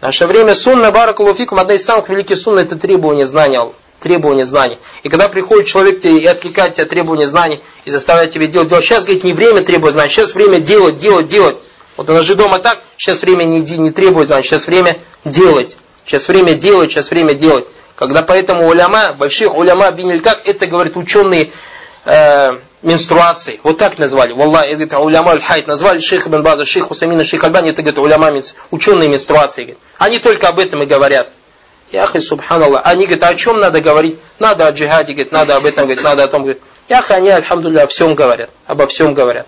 В 0.00 0.02
наше 0.02 0.26
время 0.26 0.54
сунна 0.54 0.90
баракулуфикум, 0.90 1.58
одна 1.58 1.72
из 1.72 1.86
самых 1.86 2.10
великих 2.10 2.36
сунн, 2.36 2.58
это 2.58 2.76
требование 2.76 3.24
знания 3.24 3.62
требования 4.00 4.44
знаний. 4.44 4.78
И 5.02 5.08
когда 5.08 5.28
приходит 5.28 5.66
человек 5.66 6.04
и 6.04 6.24
отвлекает 6.26 6.74
тебя 6.74 6.86
требования 6.86 7.26
знаний 7.26 7.60
и 7.84 7.90
заставляет 7.90 8.30
тебя 8.30 8.46
делать, 8.46 8.68
делать. 8.68 8.84
Сейчас, 8.84 9.04
говорит, 9.04 9.24
не 9.24 9.32
время 9.32 9.62
требовать 9.62 9.94
знаний, 9.94 10.10
сейчас 10.10 10.34
время 10.34 10.60
делать, 10.60 10.98
делать, 10.98 11.28
делать. 11.28 11.56
Вот 11.96 12.08
у 12.08 12.12
нас 12.12 12.24
же 12.24 12.36
дома 12.36 12.60
так, 12.60 12.80
сейчас 12.96 13.22
время 13.22 13.44
не, 13.44 13.60
не 13.60 13.90
требует 13.90 14.28
знаний, 14.28 14.44
сейчас 14.44 14.66
время 14.66 14.96
делать. 15.24 15.78
Сейчас 16.06 16.28
время 16.28 16.54
делать, 16.54 16.90
сейчас 16.90 17.10
время 17.10 17.34
делать. 17.34 17.66
Когда 17.94 18.22
поэтому 18.22 18.68
уляма, 18.68 19.12
больших 19.12 19.56
уляма 19.56 19.88
обвинили, 19.88 20.18
как 20.18 20.42
это, 20.46 20.66
говорит, 20.66 20.96
ученые 20.96 21.50
э, 22.04 22.52
менструации. 22.82 23.58
Вот 23.64 23.78
так 23.78 23.98
назвали. 23.98 24.32
Валлах, 24.32 24.66
это 24.66 25.00
уляма 25.00 25.32
аль-хайт. 25.32 25.66
Назвали 25.66 25.98
шейх 25.98 26.28
Ибн 26.28 26.42
База, 26.42 26.64
шейх 26.64 26.86
Хусамина, 26.86 27.24
шейх 27.24 27.42
Альбани, 27.42 27.70
это, 27.70 27.82
говорит, 27.82 27.98
уляма, 27.98 28.32
ученые 28.70 29.08
менструации. 29.08 29.76
Они 29.98 30.20
только 30.20 30.48
об 30.48 30.60
этом 30.60 30.82
и 30.84 30.86
говорят. 30.86 31.28
Яхи, 31.92 32.18
субханаллах. 32.18 32.82
Они 32.84 33.06
говорят, 33.06 33.24
а 33.24 33.28
о 33.28 33.34
чем 33.34 33.58
надо 33.60 33.80
говорить? 33.80 34.18
Надо 34.38 34.66
о 34.66 34.72
джихаде, 34.72 35.14
говорит, 35.14 35.32
надо 35.32 35.56
об 35.56 35.64
этом, 35.64 35.84
говорит, 35.84 36.04
надо 36.04 36.24
о 36.24 36.28
том. 36.28 36.42
Говорит. 36.42 36.62
Яхи, 36.88 37.12
они, 37.12 37.30
альхамдулillah, 37.30 37.84
о 37.84 37.86
всем 37.86 38.14
говорят. 38.14 38.50
Обо 38.66 38.86
всем 38.86 39.14
говорят. 39.14 39.46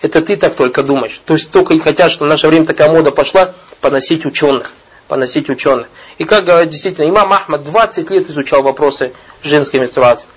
Это 0.00 0.22
ты 0.22 0.36
так 0.36 0.54
только 0.54 0.82
думаешь. 0.82 1.20
То 1.24 1.34
есть 1.34 1.50
только 1.50 1.74
и 1.74 1.78
хотят, 1.78 2.12
что 2.12 2.24
в 2.24 2.28
наше 2.28 2.46
время 2.48 2.66
такая 2.66 2.90
мода 2.90 3.10
пошла, 3.10 3.52
поносить 3.80 4.26
ученых. 4.26 4.72
Поносить 5.08 5.48
ученых. 5.48 5.88
И 6.18 6.24
как 6.24 6.44
говорят 6.44 6.68
действительно, 6.68 7.08
имам 7.08 7.32
Ахмад 7.32 7.64
20 7.64 8.10
лет 8.10 8.28
изучал 8.28 8.62
вопросы 8.62 9.12
женской 9.42 9.80
менструации. 9.80 10.28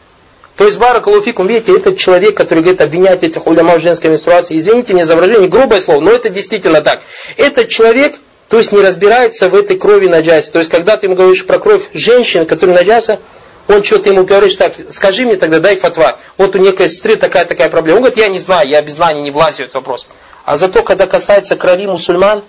То 0.55 0.65
есть 0.65 0.77
Баракалуфикум, 0.77 1.47
видите, 1.47 1.75
этот 1.75 1.97
человек, 1.97 2.35
который 2.35 2.59
говорит 2.59 2.81
обвинять 2.81 3.23
этих 3.23 3.47
уляма 3.47 3.77
в 3.77 3.81
женской 3.81 4.09
менструации, 4.09 4.55
извините 4.57 4.93
мне 4.93 5.05
за 5.05 5.15
выражение, 5.15 5.47
грубое 5.47 5.79
слово, 5.79 6.01
но 6.01 6.11
это 6.11 6.29
действительно 6.29 6.81
так. 6.81 7.01
Этот 7.37 7.69
человек, 7.69 8.15
то 8.51 8.57
есть 8.57 8.73
не 8.73 8.81
разбирается 8.81 9.47
в 9.47 9.55
этой 9.55 9.77
крови 9.77 10.07
наджайса. 10.07 10.51
То 10.51 10.59
есть 10.59 10.69
когда 10.69 10.97
ты 10.97 11.05
ему 11.05 11.15
говоришь 11.15 11.45
про 11.47 11.57
кровь 11.57 11.83
женщины, 11.93 12.45
которая 12.45 12.75
наджайса, 12.75 13.21
он 13.69 13.81
что-то 13.81 14.09
ему 14.09 14.25
говорит, 14.25 14.57
так, 14.57 14.73
скажи 14.89 15.23
мне 15.25 15.37
тогда, 15.37 15.61
дай 15.61 15.77
фатва. 15.77 16.17
Вот 16.37 16.53
у 16.57 16.59
некой 16.59 16.89
сестры 16.89 17.15
такая-такая 17.15 17.69
проблема. 17.69 17.97
Он 17.97 18.01
говорит, 18.01 18.19
я 18.19 18.27
не 18.27 18.39
знаю, 18.39 18.67
я 18.67 18.81
без 18.81 18.95
знания 18.95 19.21
не 19.21 19.31
влазю 19.31 19.57
в 19.57 19.59
этот 19.61 19.75
вопрос. 19.75 20.05
А 20.43 20.57
зато, 20.57 20.83
когда 20.83 21.07
касается 21.07 21.55
крови 21.55 21.87
мусульман, 21.87 22.43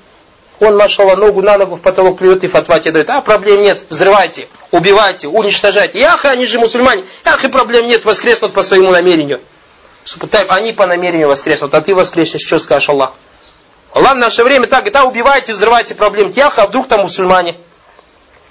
он, 0.59 0.77
машала, 0.77 1.15
ногу 1.15 1.41
на 1.41 1.57
ногу 1.57 1.77
в 1.77 1.81
потолок 1.81 2.19
плюет 2.19 2.43
и 2.43 2.49
фатва 2.49 2.81
тебе 2.81 2.95
дает. 2.95 3.11
А 3.11 3.21
проблем 3.21 3.63
нет, 3.63 3.87
взрывайте, 3.89 4.49
убивайте, 4.73 5.29
уничтожайте. 5.29 6.01
Ях, 6.01 6.25
они 6.25 6.47
же 6.47 6.59
мусульмане. 6.59 7.05
Ах, 7.25 7.45
и 7.45 7.49
проблем 7.49 7.87
нет, 7.87 8.05
воскреснут 8.05 8.53
по 8.55 8.65
своему 8.65 8.91
намерению. 8.91 9.39
Они 10.49 10.73
по 10.73 10.87
намерению 10.87 11.29
воскреснут, 11.29 11.73
а 11.75 11.81
ты 11.81 11.95
воскреснешь, 11.95 12.45
что 12.45 12.59
скажешь 12.59 12.89
Аллах? 12.89 13.13
Аллах 13.93 14.15
в 14.15 14.19
наше 14.19 14.43
время 14.43 14.67
так, 14.67 14.91
да, 14.91 15.05
убивайте, 15.05 15.53
взрывайте 15.53 15.95
проблем 15.95 16.33
тех, 16.33 16.59
а 16.59 16.67
вдруг 16.67 16.89
там 16.89 17.03
мусульмане. 17.03 17.57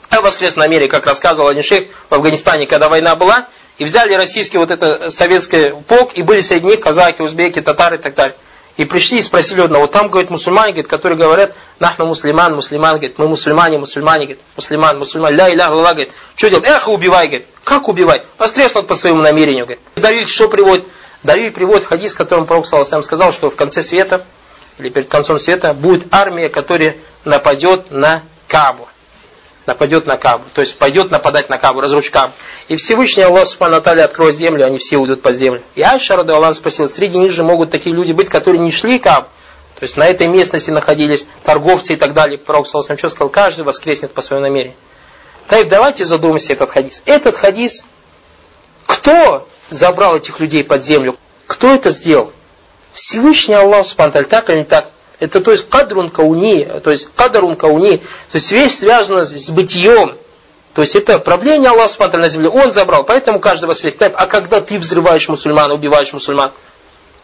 А 0.10 0.22
в 0.22 0.24
воскресной 0.24 0.66
Америке, 0.66 0.92
как 0.92 1.06
рассказывал 1.06 1.50
один 1.50 1.64
шейх 1.64 1.90
в 2.10 2.14
Афганистане, 2.14 2.68
когда 2.68 2.90
война 2.90 3.16
была, 3.16 3.48
и 3.78 3.86
взяли 3.86 4.14
российский 4.14 4.58
вот 4.58 4.70
это 4.70 5.10
советский 5.10 5.74
полк, 5.88 6.12
и 6.14 6.22
были 6.22 6.42
среди 6.42 6.68
них 6.68 6.80
казаки, 6.80 7.24
узбеки, 7.24 7.62
татары 7.62 7.98
и 7.98 8.00
так 8.00 8.14
далее. 8.14 8.36
И 8.78 8.86
пришли 8.86 9.18
и 9.18 9.22
спросили 9.22 9.62
одного, 9.62 9.88
там, 9.88 10.10
говорит, 10.10 10.30
мусульмане, 10.30 10.74
говорит, 10.74 10.90
которые 10.90 11.18
говорят, 11.18 11.54
нахна 11.80 12.06
мусульман, 12.06 12.56
мусульман, 12.56 12.98
говорит, 12.98 13.18
мы 13.18 13.28
мусульмане, 13.28 13.80
мусульмане, 13.80 14.26
говорит, 14.26 14.42
мусульман, 14.56 14.98
мусульман, 15.00 15.36
ля 15.36 15.50
иля 15.50 15.70
ла, 15.70 15.94
говорит, 15.94 16.12
что 16.36 16.50
делать? 16.50 16.66
Эх, 16.66 16.88
убивай, 16.88 17.28
говорит, 17.28 17.48
как 17.64 17.88
убивай? 17.88 18.22
Постреснут 18.38 18.88
по 18.88 18.96
своему 18.96 19.22
намерению, 19.22 19.66
говорит. 19.66 19.82
Давид 19.96 20.28
что 20.28 20.48
приводит? 20.48 20.86
Давид 21.24 21.54
приводит 21.54 21.86
хадис, 21.86 22.14
в 22.14 22.18
котором 22.18 22.46
Пророк 22.46 22.66
сказал, 22.66 23.32
что 23.32 23.50
в 23.50 23.56
конце 23.56 23.82
света, 23.82 24.26
или 24.78 24.90
перед 24.90 25.10
концом 25.10 25.40
света, 25.40 25.74
будет 25.74 26.06
армия, 26.12 26.50
которая 26.50 26.98
нападет 27.26 27.92
на 27.92 28.24
Кабу. 28.48 28.88
Нападет 29.66 30.08
на 30.08 30.18
Кабу. 30.18 30.44
То 30.54 30.62
есть 30.62 30.78
пойдет 30.78 31.12
нападать 31.12 31.50
на 31.50 31.58
Кабу, 31.58 31.82
разрушить 31.82 32.12
Кабу. 32.12 32.34
И 32.68 32.76
Всевышний 32.76 33.24
Аллах 33.24 33.48
Субхану 33.48 33.78
Аталя 33.78 34.06
откроет 34.06 34.36
землю, 34.36 34.66
они 34.66 34.80
все 34.80 34.98
уйдут 34.98 35.22
под 35.22 35.36
землю. 35.36 35.62
И 35.76 35.82
Айша 35.82 36.16
Раду 36.16 36.36
Аллах 36.36 36.56
спросил, 36.56 36.88
среди 36.88 37.18
них 37.18 37.32
же 37.32 37.44
могут 37.44 37.72
такие 37.72 37.96
люди 37.96 38.12
быть, 38.12 38.30
которые 38.30 38.60
не 38.60 38.72
шли 38.72 39.00
Кабу. 39.00 39.28
То 39.82 39.86
есть 39.86 39.98
на 39.98 40.06
этой 40.06 40.28
местности 40.28 40.70
находились 40.70 41.28
торговцы 41.44 41.94
и 41.94 41.96
так 41.96 42.14
далее. 42.14 42.38
Пророк 42.38 42.68
Саласам 42.68 42.98
что 42.98 43.10
сказал, 43.10 43.30
каждый 43.30 43.62
воскреснет 43.62 44.14
по 44.14 44.22
своему 44.22 44.46
намерению. 44.46 44.76
Так 45.48 45.68
давайте 45.70 46.06
задумаемся 46.06 46.54
этот 46.54 46.70
хадис. 46.70 47.02
Этот 47.06 47.36
хадис, 47.36 47.84
кто 48.86 49.48
забрал 49.70 50.18
этих 50.18 50.40
людей 50.40 50.64
под 50.64 50.86
землю? 50.86 51.18
Кто 51.48 51.74
это 51.74 51.90
сделал? 51.90 52.32
Всевышний 52.94 53.56
Аллах 53.56 53.86
Субтитры 53.86 54.26
так 54.26 54.50
или 54.50 54.60
не 54.60 54.64
так. 54.64 54.88
Это 55.20 55.40
то 55.40 55.52
есть 55.52 55.70
кадрун 55.70 56.10
кауни, 56.10 56.68
то 56.84 56.92
есть 56.92 57.10
кадрун 57.16 57.56
кауни, 57.56 57.98
то 57.98 58.36
есть 58.36 58.52
вещь 58.52 58.74
связана 58.74 59.24
с 59.24 59.50
бытием. 59.50 60.18
То 60.74 60.82
есть 60.82 60.96
это 60.96 61.20
правление 61.20 61.70
Аллаха 61.70 61.90
Субтитры 61.90 62.22
на 62.22 62.30
земле, 62.30 62.50
Он 62.50 62.72
забрал, 62.72 63.04
поэтому 63.04 63.40
каждого 63.40 63.72
воскресит. 63.72 64.02
А 64.02 64.26
когда 64.26 64.62
ты 64.62 64.80
взрываешь 64.80 65.30
мусульман, 65.30 65.72
убиваешь 65.72 66.12
мусульман, 66.14 66.52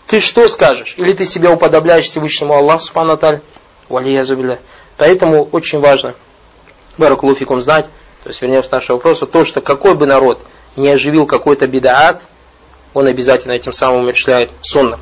ты 0.05 0.19
что 0.19 0.47
скажешь? 0.47 0.93
Или 0.97 1.13
ты 1.13 1.25
себя 1.25 1.51
уподобляешь 1.51 2.05
Всевышнему 2.05 2.53
Аллаху 2.53 2.83
Субтитры? 2.83 3.41
Валиязубилля. 3.89 4.59
Поэтому 4.97 5.43
очень 5.51 5.79
важно, 5.79 6.15
Баракулуфикум 6.97 7.61
знать, 7.61 7.85
то 8.23 8.29
есть 8.29 8.41
вернемся 8.41 8.69
к 8.69 8.71
нашему 8.73 8.97
вопросу, 8.97 9.27
то, 9.27 9.45
что 9.45 9.61
какой 9.61 9.95
бы 9.95 10.05
народ 10.05 10.41
не 10.75 10.89
оживил 10.89 11.25
какой-то 11.25 11.67
бедаат, 11.67 12.21
он 12.93 13.07
обязательно 13.07 13.53
этим 13.53 13.73
самым 13.73 14.01
умерщвляет 14.01 14.49
сунна. 14.61 14.99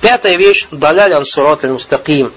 Пятая 0.00 0.36
вещь, 0.36 0.68
даляль 0.70 1.14
ансурат 1.14 1.62
мустаким 1.64 2.32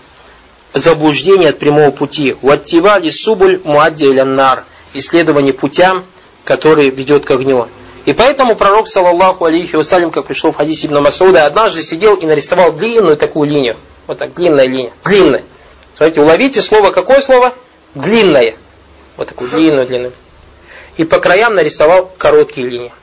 заблуждение 0.74 1.50
от 1.50 1.60
прямого 1.60 1.92
пути. 1.92 2.36
Ваттивали 2.42 3.10
субуль 3.10 3.60
муадди 3.64 4.06
нар. 4.06 4.64
Исследование 4.94 5.54
путям, 5.54 6.04
который 6.44 6.90
ведет 6.90 7.26
к 7.26 7.32
огню. 7.32 7.68
И 8.06 8.14
поэтому 8.14 8.56
пророк, 8.56 8.88
саллаллаху 8.88 9.46
алейхи 9.46 9.76
вассалям, 9.76 10.10
как 10.10 10.26
пришло 10.26 10.52
в 10.52 10.56
хадисе 10.56 10.88
Ибн 10.88 11.02
Масуда, 11.02 11.46
однажды 11.46 11.84
сидел 11.84 12.16
и 12.16 12.26
нарисовал 12.26 12.72
длинную 12.72 13.18
такую 13.18 13.50
линию. 13.50 13.78
Вот 14.08 14.18
так, 14.18 14.34
длинная 14.34 14.66
линия. 14.66 14.92
Длинная. 15.04 15.44
Смотрите, 15.96 16.22
уловите 16.22 16.62
слово, 16.62 16.92
какое 16.92 17.22
слово? 17.22 17.54
Длинное. 17.94 18.56
Вот 19.18 19.28
такую 19.28 19.50
длинную, 19.52 19.86
длинную. 19.86 20.14
И 20.98 21.04
по 21.04 21.20
краям 21.20 21.54
нарисовал 21.54 22.12
короткие 22.18 22.68
линии. 22.68 22.94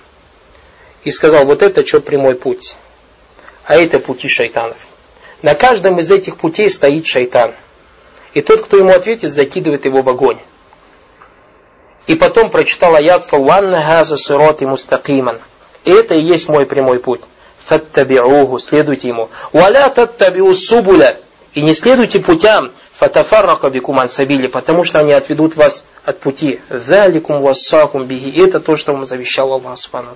И 1.05 1.11
сказал, 1.13 1.45
вот 1.45 1.63
это 1.63 1.87
что 1.87 2.01
прямой 2.01 2.35
путь 2.35 2.77
а 3.67 3.77
это 3.77 3.99
пути 3.99 4.29
шайтанов. 4.29 4.79
На 5.43 5.55
каждом 5.55 5.99
из 5.99 6.11
этих 6.11 6.39
путей 6.39 6.71
стоит 6.71 7.07
шайтан. 7.07 7.53
И 8.33 8.41
тот, 8.41 8.63
кто 8.63 8.79
ему 8.79 8.91
ответит, 8.91 9.33
закидывает 9.33 9.85
его 9.85 10.03
в 10.03 10.09
огонь. 10.09 10.39
И 12.07 12.15
потом 12.15 12.51
прочитал 12.51 12.95
аят, 12.95 13.25
сказал, 13.25 13.45
«Ванна 13.45 13.85
газа 13.85 14.17
сирот 14.17 14.63
и 14.63 14.67
мустакиман». 14.67 15.41
И 15.85 15.91
это 15.91 16.15
и 16.15 16.21
есть 16.21 16.49
мой 16.49 16.65
прямой 16.65 17.01
путь. 17.01 17.23
Фаттабиуху, 17.65 18.59
следуйте 18.59 19.09
ему. 19.09 19.29
Валя 19.53 19.89
таттабиу 19.89 20.55
субуля. 20.55 21.17
И 21.55 21.63
не 21.63 21.75
следуйте 21.75 22.21
путям, 22.21 22.71
фатафаррака 22.93 23.71
бикуман 23.71 24.09
сабили, 24.09 24.47
потому 24.47 24.85
что 24.85 24.99
они 25.01 25.13
отведут 25.13 25.57
вас 25.57 25.85
от 26.05 26.21
пути. 26.21 26.61
Заликум 26.69 27.41
вассакум 27.41 28.05
биги. 28.05 28.45
Это 28.45 28.61
то, 28.61 28.77
что 28.77 28.93
вам 28.93 29.05
завещал 29.05 29.53
Аллах 29.53 29.79
Субхану 29.79 30.11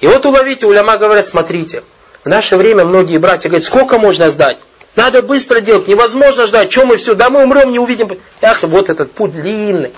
И 0.00 0.06
вот 0.06 0.24
уловите, 0.24 0.66
уляма 0.66 0.96
говорят, 0.98 1.26
смотрите, 1.26 1.82
в 2.26 2.28
наше 2.28 2.56
время 2.56 2.84
многие 2.84 3.18
братья 3.18 3.48
говорят, 3.48 3.64
сколько 3.64 3.98
можно 3.98 4.30
сдать? 4.30 4.58
Надо 4.96 5.22
быстро 5.22 5.60
делать, 5.60 5.86
невозможно 5.86 6.46
ждать, 6.46 6.70
чем 6.70 6.88
мы 6.88 6.96
все, 6.96 7.14
да 7.14 7.30
мы 7.30 7.44
умрем, 7.44 7.70
не 7.70 7.78
увидим. 7.78 8.18
Ах, 8.42 8.64
вот 8.64 8.90
этот 8.90 9.12
путь 9.12 9.30
длинный. 9.30 9.92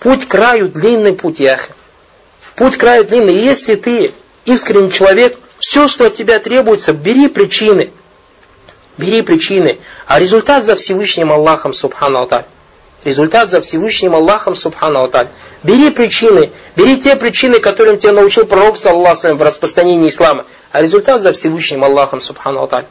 Путь 0.00 0.26
к 0.26 0.28
краю, 0.28 0.68
длинный 0.68 1.12
путь, 1.12 1.38
ях. 1.38 1.68
Путь 2.56 2.76
к 2.76 2.80
краю 2.80 3.04
длинный. 3.04 3.34
И 3.34 3.44
если 3.44 3.76
ты 3.76 4.12
искренний 4.44 4.90
человек, 4.90 5.38
все, 5.58 5.86
что 5.86 6.06
от 6.06 6.14
тебя 6.14 6.40
требуется, 6.40 6.92
бери 6.92 7.28
причины. 7.28 7.92
Бери 8.98 9.22
причины. 9.22 9.78
А 10.08 10.18
результат 10.18 10.64
за 10.64 10.74
Всевышним 10.74 11.30
Аллахом, 11.30 11.74
Субхану 11.74 12.18
Алтарь. 12.18 12.46
Результат 13.04 13.48
за 13.48 13.60
Всевышним 13.60 14.14
Аллахом 14.14 14.54
Субхану 14.54 15.00
Алталь. 15.00 15.26
Бери 15.64 15.90
причины, 15.90 16.52
бери 16.76 17.00
те 17.00 17.16
причины, 17.16 17.58
которым 17.58 17.98
тебя 17.98 18.12
научил 18.12 18.46
пророк, 18.46 18.76
саллаху 18.76 19.34
в 19.34 19.42
распространении 19.42 20.08
ислама. 20.08 20.44
А 20.70 20.80
результат 20.80 21.20
за 21.20 21.32
Всевышним 21.32 21.82
Аллахом 21.82 22.20
Субхану 22.20 22.60
Алталь. 22.60 22.86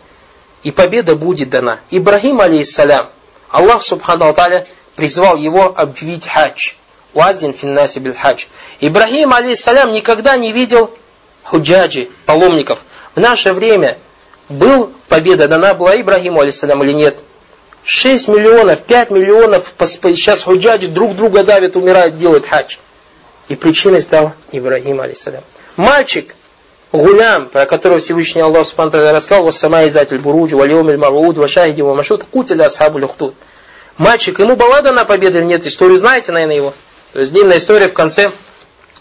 И 0.63 0.71
победа 0.71 1.15
будет 1.15 1.49
дана. 1.49 1.79
Ибрахим, 1.91 2.41
алейхиссалям, 2.41 3.07
Аллах 3.49 3.83
Субхану 3.83 4.25
Алталя 4.25 4.67
призвал 4.95 5.37
его 5.37 5.73
объявить 5.75 6.27
хадж. 6.27 6.73
Уазин 7.13 7.53
финнаси 7.53 7.99
бил 7.99 8.13
хадж. 8.13 8.45
Ибрахим, 8.81 9.33
алейхиссалям, 9.33 9.93
никогда 9.93 10.35
не 10.35 10.51
видел 10.51 10.91
худжаджи, 11.43 12.09
паломников. 12.25 12.83
В 13.15 13.19
наше 13.21 13.53
время 13.53 13.97
был 14.49 14.91
победа 15.07 15.47
дана 15.47 15.73
была 15.73 15.99
Ибрахиму, 15.99 16.41
алейхиссалям, 16.41 16.83
или 16.83 16.91
нет? 16.91 17.19
6 17.83 18.27
миллионов, 18.27 18.81
5 18.81 19.11
миллионов 19.11 19.73
сейчас 19.79 20.43
худжаджи 20.43 20.87
друг 20.87 21.15
друга 21.15 21.43
давят, 21.43 21.75
умирают, 21.75 22.17
делают 22.17 22.45
хадж. 22.45 22.77
И 23.47 23.55
причиной 23.55 24.01
стал 24.01 24.33
Ибрагим, 24.51 25.01
алейсалям. 25.01 25.43
Мальчик, 25.75 26.35
гулям, 26.91 27.47
про 27.47 27.65
которого 27.65 27.99
Всевышний 27.99 28.41
Аллах 28.41 28.65
Субхану 28.65 28.91
рассказал, 28.91 29.43
«Вас 29.43 29.57
сама 29.57 29.87
изатель 29.87 30.19
буруджи, 30.19 30.55
валиум 30.55 30.89
иль 30.89 30.97
марууд, 30.97 31.37
вашахиди 31.37 31.81
ва 31.81 31.93
машут, 31.93 32.23
кутиля 32.23 32.65
асхабу 32.65 32.99
люхтут». 32.99 33.33
Мальчик, 33.97 34.39
ему 34.39 34.55
была 34.55 34.81
дана 34.81 35.05
победа 35.05 35.39
или 35.39 35.45
нет? 35.45 35.65
Историю 35.65 35.97
знаете, 35.97 36.31
наверное, 36.31 36.55
его? 36.55 36.73
То 37.13 37.19
есть 37.19 37.33
длинная 37.33 37.57
история 37.57 37.87
в 37.87 37.93
конце. 37.93 38.31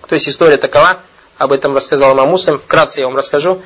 То 0.08 0.14
есть 0.14 0.28
история 0.28 0.56
такова. 0.56 0.98
Об 1.38 1.52
этом 1.52 1.74
рассказал 1.74 2.14
имам 2.14 2.30
Муслим. 2.30 2.58
Вкратце 2.58 3.00
я 3.00 3.06
вам 3.06 3.16
расскажу. 3.16 3.62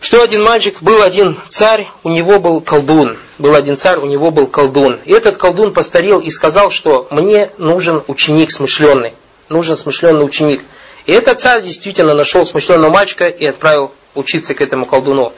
Что 0.00 0.22
один 0.22 0.42
мальчик, 0.42 0.82
был 0.82 1.02
один 1.02 1.36
царь, 1.48 1.86
у 2.02 2.10
него 2.10 2.38
был 2.38 2.60
колдун. 2.60 3.18
Был 3.38 3.54
один 3.54 3.76
царь, 3.76 3.98
у 3.98 4.06
него 4.06 4.30
был 4.30 4.46
колдун. 4.46 5.00
И 5.04 5.12
этот 5.12 5.36
колдун 5.36 5.72
постарел 5.72 6.20
и 6.20 6.30
сказал, 6.30 6.70
что 6.70 7.08
мне 7.10 7.50
нужен 7.58 8.02
ученик 8.06 8.50
смышленный. 8.50 9.14
Нужен 9.48 9.76
смышленный 9.76 10.24
ученик. 10.24 10.62
И 11.06 11.12
этот 11.12 11.40
царь 11.40 11.62
действительно 11.62 12.14
нашел 12.14 12.44
смышленного 12.44 12.90
мальчика 12.90 13.28
и 13.28 13.46
отправил 13.46 13.92
учиться 14.14 14.54
к 14.54 14.60
этому 14.60 14.86
колдуну. 14.86 15.32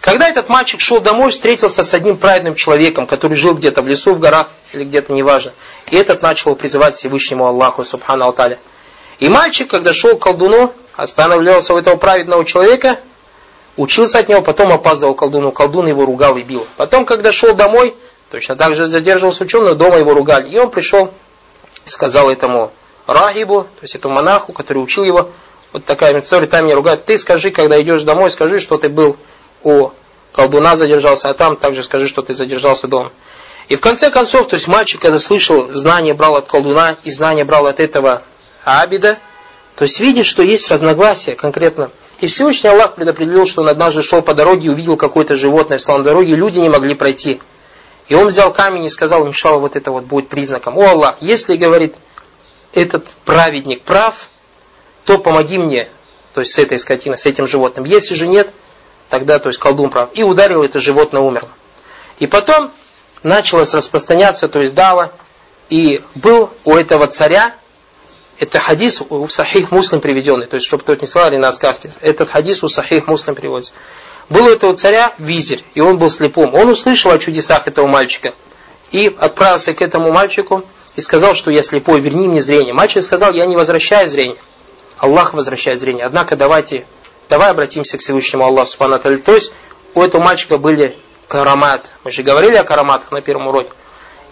Когда 0.00 0.28
этот 0.28 0.48
мальчик 0.48 0.80
шел 0.80 1.00
домой, 1.00 1.32
встретился 1.32 1.82
с 1.82 1.92
одним 1.92 2.16
праведным 2.16 2.54
человеком, 2.54 3.06
который 3.06 3.36
жил 3.36 3.54
где-то 3.54 3.82
в 3.82 3.88
лесу, 3.88 4.14
в 4.14 4.20
горах 4.20 4.48
или 4.72 4.84
где-то, 4.84 5.12
неважно. 5.12 5.52
И 5.90 5.96
этот 5.96 6.22
начал 6.22 6.54
призывать 6.54 6.94
Всевышнему 6.94 7.46
Аллаху, 7.46 7.84
Субхану 7.84 8.26
Алталя. 8.26 8.58
И 9.18 9.28
мальчик, 9.28 9.68
когда 9.68 9.92
шел 9.92 10.16
к 10.16 10.22
колдуну, 10.22 10.72
останавливался 10.94 11.74
у 11.74 11.78
этого 11.78 11.96
праведного 11.96 12.44
человека, 12.44 12.98
учился 13.78 14.18
от 14.18 14.28
него, 14.28 14.42
потом 14.42 14.72
опаздывал 14.72 15.14
колдуну. 15.14 15.52
Колдун 15.52 15.86
его 15.86 16.04
ругал 16.04 16.36
и 16.36 16.42
бил. 16.42 16.66
Потом, 16.76 17.06
когда 17.06 17.32
шел 17.32 17.54
домой, 17.54 17.94
точно 18.30 18.56
так 18.56 18.74
же 18.74 18.86
задерживался 18.88 19.44
ученый, 19.44 19.74
дома 19.74 19.96
его 19.96 20.12
ругали. 20.12 20.50
И 20.50 20.58
он 20.58 20.70
пришел 20.70 21.10
и 21.86 21.88
сказал 21.88 22.28
этому 22.28 22.72
рахибу, 23.06 23.62
то 23.62 23.82
есть 23.82 23.94
этому 23.94 24.14
монаху, 24.14 24.52
который 24.52 24.78
учил 24.78 25.04
его, 25.04 25.30
вот 25.72 25.84
такая 25.84 26.18
история, 26.20 26.46
там 26.46 26.64
меня 26.64 26.74
ругают, 26.74 27.04
ты 27.04 27.16
скажи, 27.16 27.50
когда 27.50 27.80
идешь 27.80 28.02
домой, 28.02 28.30
скажи, 28.30 28.58
что 28.60 28.76
ты 28.76 28.88
был 28.88 29.16
у 29.62 29.90
колдуна 30.32 30.76
задержался, 30.76 31.30
а 31.30 31.34
там 31.34 31.56
также 31.56 31.82
скажи, 31.82 32.08
что 32.08 32.22
ты 32.22 32.34
задержался 32.34 32.88
дома. 32.88 33.12
И 33.68 33.76
в 33.76 33.80
конце 33.80 34.10
концов, 34.10 34.48
то 34.48 34.56
есть 34.56 34.66
мальчик, 34.66 35.00
когда 35.00 35.18
слышал, 35.18 35.68
знание 35.72 36.14
брал 36.14 36.36
от 36.36 36.48
колдуна 36.48 36.96
и 37.04 37.10
знание 37.10 37.44
брал 37.44 37.66
от 37.66 37.80
этого 37.80 38.22
Абида, 38.64 39.18
то 39.78 39.84
есть 39.84 40.00
видит, 40.00 40.26
что 40.26 40.42
есть 40.42 40.68
разногласия 40.72 41.36
конкретно. 41.36 41.92
И 42.18 42.26
Всевышний 42.26 42.68
Аллах 42.68 42.96
предопределил, 42.96 43.46
что 43.46 43.62
он 43.62 43.68
однажды 43.68 44.02
шел 44.02 44.22
по 44.22 44.34
дороге 44.34 44.66
и 44.66 44.70
увидел 44.70 44.96
какое-то 44.96 45.36
животное, 45.36 45.78
встал 45.78 45.98
на 45.98 46.04
дороге, 46.04 46.32
и 46.32 46.34
люди 46.34 46.58
не 46.58 46.68
могли 46.68 46.96
пройти. 46.96 47.40
И 48.08 48.14
он 48.16 48.26
взял 48.26 48.52
камень 48.52 48.86
и 48.86 48.88
сказал, 48.88 49.24
иншалла, 49.28 49.60
вот 49.60 49.76
это 49.76 49.92
вот 49.92 50.02
будет 50.02 50.28
признаком. 50.28 50.76
О 50.76 50.84
Аллах, 50.84 51.18
если, 51.20 51.54
говорит, 51.54 51.94
этот 52.72 53.06
праведник 53.24 53.82
прав, 53.82 54.30
то 55.04 55.16
помоги 55.16 55.58
мне, 55.58 55.88
то 56.34 56.40
есть 56.40 56.54
с 56.54 56.58
этой 56.58 56.80
скотиной, 56.80 57.16
с 57.16 57.26
этим 57.26 57.46
животным. 57.46 57.84
Если 57.84 58.16
же 58.16 58.26
нет, 58.26 58.50
тогда, 59.08 59.38
то 59.38 59.48
есть 59.48 59.60
колдун 59.60 59.90
прав. 59.90 60.10
И 60.14 60.24
ударил 60.24 60.64
это 60.64 60.80
животное, 60.80 61.22
умерло. 61.22 61.50
И 62.18 62.26
потом 62.26 62.72
началось 63.22 63.72
распространяться, 63.74 64.48
то 64.48 64.58
есть 64.58 64.74
дало, 64.74 65.12
и 65.70 66.02
был 66.16 66.50
у 66.64 66.74
этого 66.74 67.06
царя, 67.06 67.54
это 68.38 68.58
хадис 68.60 69.02
у 69.08 69.26
Сахих 69.26 69.72
Муслим 69.72 70.00
приведенный, 70.00 70.46
то 70.46 70.54
есть, 70.54 70.66
чтобы 70.66 70.82
кто-то 70.84 71.02
не 71.02 71.08
сказал, 71.08 71.30
на 71.32 71.52
сказке. 71.52 71.90
Этот 72.00 72.30
хадис 72.30 72.62
у 72.62 72.68
Сахих 72.68 73.06
Муслим 73.06 73.34
приводится. 73.34 73.72
Был 74.28 74.46
у 74.46 74.50
этого 74.50 74.76
царя 74.76 75.12
визирь, 75.18 75.64
и 75.74 75.80
он 75.80 75.98
был 75.98 76.08
слепым. 76.08 76.54
Он 76.54 76.68
услышал 76.68 77.10
о 77.10 77.18
чудесах 77.18 77.66
этого 77.66 77.86
мальчика 77.86 78.34
и 78.92 79.14
отправился 79.18 79.74
к 79.74 79.82
этому 79.82 80.12
мальчику 80.12 80.62
и 80.94 81.00
сказал, 81.00 81.34
что 81.34 81.50
я 81.50 81.62
слепой, 81.62 82.00
верни 82.00 82.28
мне 82.28 82.40
зрение. 82.40 82.74
Мальчик 82.74 83.02
сказал, 83.02 83.32
я 83.32 83.46
не 83.46 83.56
возвращаю 83.56 84.08
зрение. 84.08 84.38
Аллах 84.98 85.34
возвращает 85.34 85.80
зрение. 85.80 86.04
Однако 86.04 86.36
давайте, 86.36 86.86
давай 87.28 87.50
обратимся 87.50 87.98
к 87.98 88.00
Всевышнему 88.00 88.44
Аллаху 88.44 88.70
Субхану 88.70 89.18
То 89.18 89.34
есть 89.34 89.52
у 89.94 90.02
этого 90.02 90.22
мальчика 90.22 90.58
были 90.58 90.96
карамат. 91.26 91.86
Мы 92.04 92.10
же 92.10 92.22
говорили 92.22 92.56
о 92.56 92.64
караматах 92.64 93.10
на 93.12 93.20
первом 93.20 93.48
уроке. 93.48 93.70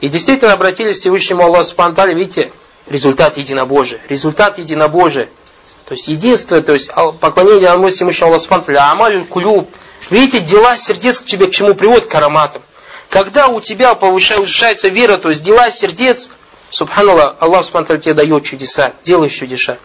И 0.01 0.09
действительно 0.09 0.53
обратились 0.53 0.99
к 0.99 1.01
Всевышнему 1.01 1.45
Аллаху 1.45 1.65
Субхану 1.65 2.15
видите, 2.15 2.53
результат 2.89 3.37
единобожия. 3.37 4.01
Результат 4.09 4.59
единобожия. 4.59 5.29
То 5.87 5.93
есть 5.93 6.09
единство, 6.09 6.61
то 6.61 6.73
есть 6.73 6.91
поклонение 7.21 7.69
одному 7.69 7.89
Всевышнему 7.89 8.31
Аллаху 8.31 8.43
Субхану 8.45 8.79
амаль 8.79 9.25
кулюб. 9.25 9.71
Видите, 10.11 10.41
дела 10.41 10.77
сердец 10.77 11.21
к 11.21 11.27
тебе 11.27 11.47
к 11.47 11.53
чему 11.53 11.75
приводят 11.75 12.07
караматам. 12.07 12.63
Когда 13.09 13.47
у 13.47 13.61
тебя 13.61 13.95
повышается 13.95 14.89
вера, 14.89 15.17
то 15.17 15.29
есть 15.29 15.43
дела 15.43 15.71
сердец, 15.71 16.31
Субханаллах, 16.71 17.37
Аллах 17.39 17.65
Субхану 17.65 17.99
тебе 17.99 18.15
дает 18.15 18.45
чудеса, 18.45 18.93
делаешь 19.05 19.33
чудеса 19.33 19.79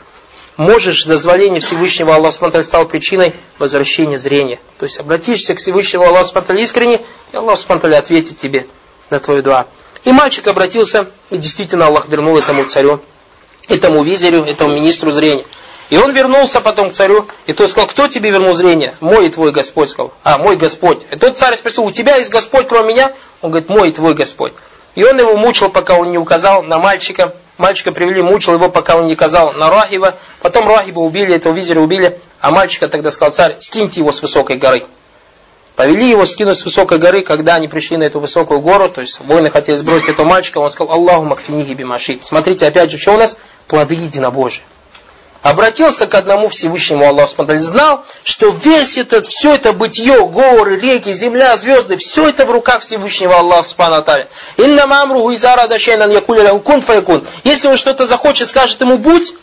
можешь, 0.62 1.06
дозволение 1.06 1.60
Всевышнего 1.60 2.15
Аллаха 2.15 2.38
Субтитры 2.38 2.63
стал 2.63 2.86
причиной 2.86 3.34
возвращения 3.58 4.17
зрения. 4.17 4.60
То 4.78 4.86
есть 4.86 4.99
обратишься 4.99 5.56
к 5.56 5.60
Всевышнему 5.60 6.06
Аллаху 6.06 6.25
Субтитры 6.25 6.62
искренне, 6.62 7.02
и 7.32 7.36
Аллах 7.38 7.58
Субтитры 7.58 7.93
ответит 7.95 8.38
тебе 8.38 8.67
на 9.10 9.19
твою 9.19 9.41
дуа. 9.41 9.67
И 10.03 10.11
мальчик 10.11 10.47
обратился, 10.47 11.07
и 11.29 11.37
действительно 11.37 11.87
Аллах 11.87 12.07
вернул 12.07 12.37
этому 12.37 12.65
царю, 12.65 13.01
этому 13.67 14.03
визирю, 14.03 14.43
этому 14.43 14.73
министру 14.73 15.11
зрения. 15.11 15.45
И 15.89 15.97
он 15.97 16.11
вернулся 16.11 16.61
потом 16.61 16.89
к 16.89 16.93
царю, 16.93 17.27
и 17.45 17.53
тот 17.53 17.69
сказал, 17.69 17.87
кто 17.87 18.07
тебе 18.07 18.31
вернул 18.31 18.53
зрение? 18.53 18.93
Мой 19.01 19.27
и 19.27 19.29
твой 19.29 19.51
Господь 19.51 19.89
сказал. 19.89 20.13
А, 20.23 20.37
мой 20.37 20.55
Господь. 20.55 21.05
И 21.11 21.15
тот 21.17 21.37
царь 21.37 21.57
спросил, 21.57 21.83
у 21.83 21.91
тебя 21.91 22.15
есть 22.15 22.31
Господь 22.31 22.67
кроме 22.67 22.93
меня? 22.93 23.13
Он 23.41 23.51
говорит, 23.51 23.69
мой 23.69 23.89
и 23.89 23.91
твой 23.91 24.13
Господь. 24.13 24.53
И 24.95 25.03
он 25.03 25.19
его 25.19 25.35
мучил, 25.35 25.69
пока 25.69 25.95
он 25.95 26.09
не 26.09 26.17
указал 26.17 26.63
на 26.63 26.79
мальчика, 26.79 27.33
Мальчика 27.61 27.91
привели, 27.91 28.23
мучил 28.23 28.55
его, 28.55 28.69
пока 28.69 28.95
он 28.95 29.05
не 29.05 29.15
казал 29.15 29.53
на 29.53 29.69
Рахиба. 29.69 30.15
Потом 30.41 30.67
Рахиба 30.67 30.99
убили, 30.99 31.35
этого 31.35 31.53
визиря 31.53 31.79
убили. 31.79 32.19
А 32.39 32.49
мальчика 32.49 32.87
тогда 32.87 33.11
сказал 33.11 33.31
царь, 33.33 33.55
скиньте 33.59 33.99
его 33.99 34.11
с 34.11 34.19
высокой 34.23 34.57
горы. 34.57 34.87
Повели 35.82 36.12
его 36.12 36.26
скинуть 36.26 36.60
с 36.60 36.63
высокой 36.63 37.00
горы, 37.00 37.24
когда 37.24 37.56
они 37.56 37.67
пришли 37.67 37.98
на 37.98 38.04
эту 38.04 38.20
высокую 38.20 38.60
гору, 38.60 38.88
то 38.88 39.02
есть 39.02 39.20
воины 39.20 39.50
хотели 39.50 39.76
сбросить 39.76 40.10
этого 40.10 40.28
мальчика, 40.28 40.60
он 40.60 40.70
сказал, 40.70 40.94
Аллаху 40.94 41.24
макфинихи 41.24 41.74
бимаши. 41.74 42.20
Смотрите, 42.22 42.67
опять 42.67 42.91
же, 42.91 43.00
что 43.00 43.15
у 43.15 43.17
нас? 43.17 43.36
Плоды 43.65 43.96
единобожия 43.96 44.63
обратился 45.41 46.06
к 46.06 46.13
одному 46.13 46.50
Всевышнему 46.50 47.04
Аллаху 47.04 47.48
знал, 47.58 48.06
что 48.22 48.50
весь 48.63 49.00
этот, 49.00 49.26
все 49.26 49.56
это 49.56 49.74
бытие, 49.74 50.24
горы, 50.28 50.78
реки, 50.78 51.13
земля, 51.13 51.58
звезды, 51.58 51.96
все 51.96 52.30
это 52.30 52.46
в 52.46 52.52
руках 52.52 52.82
Всевышнего 52.82 53.39
Аллаха 53.39 53.63
Субтитры. 53.63 54.28
Инна 54.58 54.86
мамруху 54.86 55.34
изара 55.34 55.67
дашайнан 55.67 56.12
якуля 56.12 56.60
кун 56.60 56.82
фаякун. 56.82 57.26
Если 57.44 57.67
он 57.67 57.78
что-то 57.78 58.06
захочет, 58.06 58.50
скажет 58.50 58.82
ему 58.82 59.00
будь, 59.00 59.34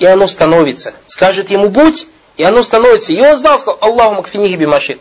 и 0.00 0.06
оно 0.06 0.26
становится. 0.26 0.92
Скажет 1.06 1.50
ему 1.50 1.68
будь, 1.68 2.08
и 2.36 2.42
оно 2.42 2.64
становится. 2.64 3.12
И 3.12 3.20
он 3.20 3.36
знал, 3.36 3.60
сказал, 3.60 3.78
Аллаху 3.80 4.14
макфинихи 4.14 4.56
бимашит. 4.56 5.00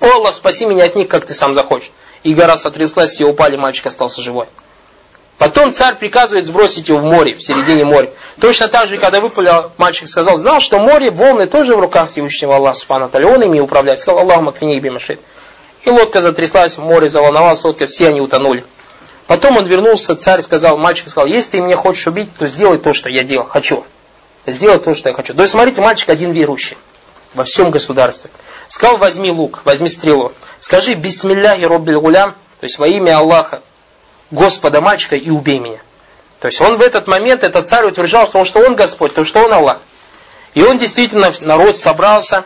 О 0.00 0.06
Аллах, 0.06 0.34
спаси 0.34 0.64
меня 0.64 0.84
от 0.84 0.94
них, 0.94 1.08
как 1.08 1.26
ты 1.26 1.34
сам 1.34 1.54
захочешь. 1.54 1.90
И 2.22 2.34
гора 2.34 2.56
сотряслась, 2.56 3.10
все 3.10 3.24
упали, 3.24 3.56
мальчик 3.56 3.86
остался 3.86 4.22
живой. 4.22 4.46
Потом 5.38 5.72
царь 5.72 5.94
приказывает 5.94 6.46
сбросить 6.46 6.88
его 6.88 6.98
в 6.98 7.04
море, 7.04 7.34
в 7.34 7.42
середине 7.42 7.84
моря. 7.84 8.10
Точно 8.40 8.66
так 8.66 8.88
же, 8.88 8.96
когда 8.96 9.20
выпал, 9.20 9.70
мальчик 9.76 10.08
сказал, 10.08 10.36
знал, 10.36 10.58
что 10.58 10.80
море, 10.80 11.10
волны 11.10 11.46
тоже 11.46 11.76
в 11.76 11.80
руках 11.80 12.08
Всевышнего 12.08 12.56
Аллаха 12.56 12.78
Субхану 12.78 13.08
Он 13.12 13.42
ими 13.42 13.60
управляет. 13.60 14.00
Сказал, 14.00 14.20
Аллаху 14.20 14.42
макфини 14.42 14.80
бимашит. 14.80 15.20
И 15.84 15.90
лодка 15.90 16.20
затряслась, 16.20 16.76
море 16.76 17.08
заволновалось, 17.08 17.62
лодка, 17.62 17.86
все 17.86 18.08
они 18.08 18.20
утонули. 18.20 18.64
Потом 19.28 19.56
он 19.58 19.64
вернулся, 19.64 20.16
царь 20.16 20.42
сказал, 20.42 20.76
мальчик 20.76 21.08
сказал, 21.08 21.28
если 21.28 21.52
ты 21.52 21.60
меня 21.60 21.76
хочешь 21.76 22.06
убить, 22.06 22.30
то 22.36 22.46
сделай 22.46 22.78
то, 22.78 22.92
что 22.92 23.08
я 23.08 23.22
делал, 23.22 23.46
хочу. 23.46 23.84
Сделай 24.44 24.78
то, 24.78 24.94
что 24.94 25.08
я 25.08 25.14
хочу. 25.14 25.34
То 25.34 25.42
есть, 25.42 25.52
смотрите, 25.52 25.80
мальчик 25.80 26.08
один 26.08 26.32
верующий 26.32 26.76
во 27.34 27.44
всем 27.44 27.70
государстве. 27.70 28.30
Сказал, 28.68 28.96
возьми 28.96 29.30
лук, 29.30 29.62
возьми 29.64 29.88
стрелу. 29.88 30.32
Скажи, 30.60 30.94
бисмилляхи 30.94 31.64
роббиль 31.64 31.98
гулям, 31.98 32.32
то 32.60 32.64
есть 32.64 32.78
во 32.78 32.86
имя 32.86 33.18
Аллаха, 33.18 33.62
Господа 34.30 34.80
мальчика 34.80 35.16
и 35.16 35.30
убей 35.30 35.58
меня. 35.58 35.80
То 36.40 36.46
есть 36.46 36.60
он 36.60 36.76
в 36.76 36.82
этот 36.82 37.06
момент, 37.08 37.42
этот 37.42 37.68
царь 37.68 37.86
утверждал, 37.86 38.26
что 38.26 38.38
он, 38.38 38.44
что 38.44 38.60
он 38.60 38.76
Господь, 38.76 39.14
то 39.14 39.24
что 39.24 39.44
он 39.44 39.52
Аллах. 39.52 39.78
И 40.54 40.62
он 40.62 40.78
действительно, 40.78 41.32
народ 41.40 41.76
собрался, 41.76 42.44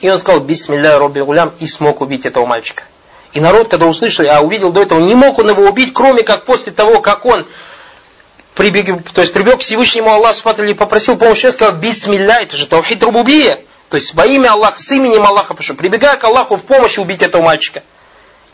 и 0.00 0.08
он 0.08 0.18
сказал, 0.18 0.40
бисмилля 0.40 0.98
робби 0.98 1.20
гулям, 1.20 1.52
и 1.58 1.66
смог 1.66 2.00
убить 2.00 2.26
этого 2.26 2.46
мальчика. 2.46 2.84
И 3.32 3.40
народ, 3.40 3.68
когда 3.68 3.86
услышали, 3.86 4.28
а 4.28 4.40
увидел 4.40 4.72
до 4.72 4.82
этого, 4.82 5.00
не 5.00 5.14
мог 5.14 5.38
он 5.38 5.50
его 5.50 5.64
убить, 5.64 5.92
кроме 5.92 6.22
как 6.22 6.44
после 6.44 6.72
того, 6.72 7.00
как 7.00 7.26
он 7.26 7.46
прибег, 8.54 9.12
то 9.12 9.20
есть 9.20 9.32
прибег 9.32 9.58
к 9.58 9.60
Всевышнему 9.60 10.10
Аллаху 10.10 10.50
и 10.62 10.74
попросил 10.74 11.16
помощи, 11.16 11.46
он 11.46 11.52
сказал, 11.52 11.74
бисмилля, 11.74 12.42
это 12.42 12.56
же 12.56 12.66
таухид 12.66 13.02
рубубия. 13.02 13.60
То 13.88 13.96
есть 13.96 14.14
во 14.14 14.26
имя 14.26 14.52
Аллаха, 14.52 14.80
с 14.80 14.90
именем 14.92 15.26
Аллаха 15.26 15.54
прошу, 15.54 15.74
прибегая 15.74 16.16
к 16.16 16.24
Аллаху 16.24 16.56
в 16.56 16.64
помощь 16.64 16.98
убить 16.98 17.22
этого 17.22 17.42
мальчика. 17.42 17.82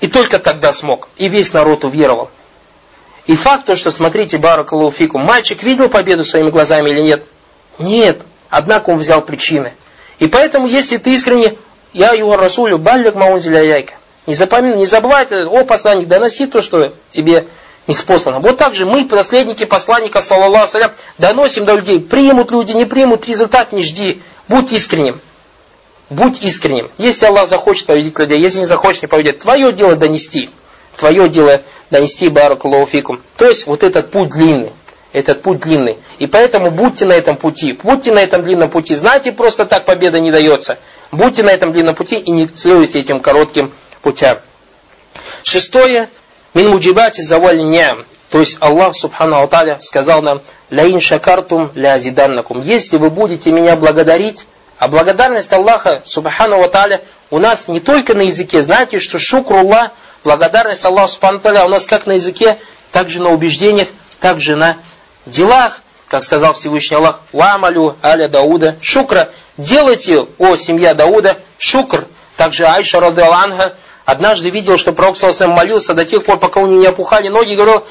И 0.01 0.07
только 0.07 0.39
тогда 0.39 0.73
смог. 0.73 1.09
И 1.17 1.29
весь 1.29 1.53
народ 1.53 1.85
уверовал. 1.85 2.31
И 3.27 3.35
факт 3.35 3.67
то, 3.67 3.75
что, 3.75 3.91
смотрите, 3.91 4.39
Баракалуфику, 4.39 5.19
мальчик 5.19 5.63
видел 5.63 5.89
победу 5.89 6.25
своими 6.25 6.51
глазами 6.51 6.91
или 6.91 7.01
нет? 7.01 7.25
Нет. 7.79 8.21
Однако 8.51 8.91
он 8.91 8.99
взял 8.99 9.23
причины. 9.23 9.73
И 10.19 10.29
поэтому, 10.29 10.67
если 10.67 10.99
ты 10.99 11.15
искренне, 11.15 11.57
я 11.93 12.13
его 12.13 12.37
Расулю, 12.37 12.79
баллик 12.79 13.15
маунзиля 13.15 13.63
яйка. 13.63 13.95
Не, 14.27 14.35
запомни, 14.35 14.77
не 14.77 14.87
забывай, 14.87 15.27
о 15.47 15.65
посланник, 15.65 16.07
доноси 16.09 16.47
то, 16.47 16.61
что 16.61 16.95
тебе 17.11 17.47
не 17.87 17.95
спослано. 17.95 18.41
Вот 18.41 18.57
так 18.57 18.75
же 18.75 18.87
мы, 18.87 19.05
наследники 19.05 19.65
посланника, 19.65 20.21
саллаллаху 20.21 20.69
салям, 20.69 20.93
доносим 21.19 21.65
до 21.65 21.75
людей. 21.75 22.01
Примут 22.01 22.51
люди, 22.51 22.73
не 22.73 22.85
примут, 22.85 23.27
результат 23.29 23.73
не 23.73 23.83
жди. 23.83 24.21
Будь 24.49 24.73
искренним. 24.73 25.21
Будь 26.11 26.43
искренним. 26.43 26.91
Если 26.99 27.27
Аллах 27.27 27.49
захочет 27.49 27.87
поведить 27.87 28.19
людей, 28.19 28.39
если 28.39 28.61
не 28.61 28.67
захочет, 28.67 29.03
не 29.03 29.09
поведет. 29.09 29.39
Твое 29.39 29.73
дело 29.73 29.97
донести. 29.97 30.51
твое 30.97 31.29
дело 31.29 31.61
донести 31.91 32.29
баракалуфикум. 32.29 33.21
То 33.37 33.47
есть 33.47 33.67
вот 33.67 33.83
этот 33.83 34.11
путь 34.11 34.31
длинный. 34.31 34.71
Этот 35.13 35.43
путь 35.43 35.61
длинный. 35.61 35.99
И 36.19 36.27
поэтому 36.27 36.71
будьте 36.71 37.05
на 37.05 37.13
этом 37.13 37.37
пути. 37.37 37.73
Будьте 37.73 38.13
на 38.13 38.19
этом 38.19 38.43
длинном 38.43 38.69
пути. 38.69 38.95
Знаете, 38.95 39.33
просто 39.33 39.65
так 39.65 39.85
победа 39.85 40.21
не 40.21 40.31
дается. 40.31 40.79
Будьте 41.11 41.43
на 41.43 41.51
этом 41.51 41.73
длинном 41.73 41.95
пути 41.95 42.17
и 42.17 42.31
не 42.31 42.49
следуйте 42.55 43.01
этим 43.01 43.21
коротким 43.21 43.73
путям. 44.03 44.39
Шестое. 45.43 46.09
Мин 46.55 46.71
муджибати 46.71 47.21
завали 47.21 47.63
ням. 47.63 48.05
То 48.31 48.41
есть 48.41 48.57
Аллах 48.61 48.95
Субхану 48.95 49.37
Алталя 49.37 49.79
сказал 49.81 50.23
нам, 50.23 50.41
«Ляин 50.71 51.01
шакартум 51.01 51.71
ля 51.75 51.95
азиданнакум». 51.95 52.61
Если 52.63 52.97
вы 52.97 53.11
будете 53.11 53.51
меня 53.51 53.77
благодарить, 53.77 54.47
а 54.79 54.89
благодарность 54.89 55.53
Аллаха 55.53 56.03
Субхану 56.05 56.63
Алталя 56.63 57.03
у 57.31 57.39
нас 57.39 57.69
не 57.69 57.81
только 57.81 58.15
на 58.15 58.23
языке. 58.23 58.63
Знаете, 58.63 59.01
что 59.01 59.19
шукруллах, 59.19 59.91
благодарность 60.23 60.85
Аллаху 60.85 61.09
Субхану 61.09 61.37
Алталя 61.39 61.65
у 61.65 61.69
нас 61.69 61.87
как 61.87 62.07
на 62.07 62.13
языке, 62.13 62.57
так 62.93 63.09
же 63.09 63.21
на 63.21 63.31
убеждениях, 63.31 63.89
так 64.21 64.41
же 64.41 64.57
на 64.57 64.77
делах. 65.27 65.81
Как 66.09 66.23
сказал 66.23 66.55
Всевышний 66.55 66.97
Аллах, 66.97 67.21
«Ламалю 67.33 67.97
аля 68.03 68.29
Дауда 68.29 68.77
шукра». 68.81 69.29
Делайте, 69.57 70.27
о 70.39 70.57
семья 70.57 70.95
Дауда, 70.95 71.37
шукр. 71.59 72.07
Также 72.37 72.67
Айша 72.67 73.01
Раделанга 73.01 73.77
однажды 74.05 74.51
видел, 74.51 74.79
что 74.79 74.93
Пророк 74.93 75.17
Саласам 75.17 75.51
молился 75.51 75.95
до 75.95 76.05
тех 76.05 76.25
пор, 76.25 76.39
пока 76.39 76.61
у 76.61 76.67
него 76.67 76.81
не 76.81 76.87
опухали 76.87 77.29
ноги, 77.29 77.53
и 77.53 77.57
говорил, 77.57 77.85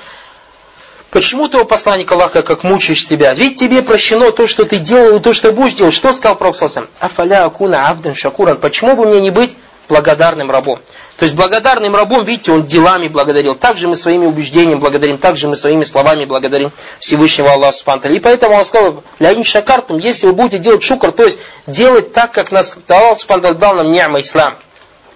Почему 1.14 1.48
ты, 1.48 1.60
о 1.60 1.64
посланник 1.64 2.12
Аллаха, 2.12 2.42
как 2.42 2.64
мучаешь 2.64 3.06
себя? 3.06 3.36
Ведь 3.36 3.60
тебе 3.60 3.84
прощено 3.84 4.32
то, 4.32 4.48
что 4.48 4.66
ты 4.66 4.80
делал, 4.80 5.18
и 5.18 5.20
то, 5.22 5.32
что 5.32 5.52
будешь 5.52 5.74
делать. 5.76 5.94
Что 5.94 6.12
сказал 6.12 6.36
Пророк 6.36 6.56
Саласам? 6.56 6.88
Афаля 7.00 7.46
акуна 7.46 7.88
абдан 7.88 8.16
шакуран. 8.16 8.58
Почему 8.58 8.96
бы 8.96 9.06
мне 9.06 9.22
не 9.22 9.30
быть 9.30 9.56
благодарным 9.90 10.50
рабом? 10.50 10.80
То 11.18 11.26
есть 11.26 11.36
благодарным 11.36 11.96
рабом, 11.96 12.24
видите, 12.24 12.52
он 12.52 12.66
делами 12.66 13.10
благодарил. 13.10 13.54
Также 13.54 13.88
мы 13.88 13.96
своими 13.96 14.26
убеждениями 14.26 14.80
благодарим, 14.80 15.20
также 15.20 15.48
мы 15.48 15.56
своими 15.56 15.84
словами 15.84 16.26
благодарим 16.26 16.72
Всевышнего 17.00 17.52
Аллаха 17.52 17.74
Субхану 17.78 18.12
И 18.12 18.20
поэтому 18.20 18.56
он 18.56 18.66
сказал, 18.66 19.04
ляин 19.20 19.44
шакартум, 19.44 20.00
если 20.00 20.26
вы 20.26 20.34
будете 20.34 20.58
делать 20.58 20.82
шукр, 20.82 21.12
то 21.12 21.26
есть 21.26 21.38
делать 21.68 22.12
так, 22.12 22.32
как 22.32 22.52
нас 22.52 22.76
Аллах 22.88 23.20
Субхану 23.20 23.54
дал 23.54 23.76
нам 23.76 23.92
ни'ма 23.92 24.20
ислам. 24.20 24.56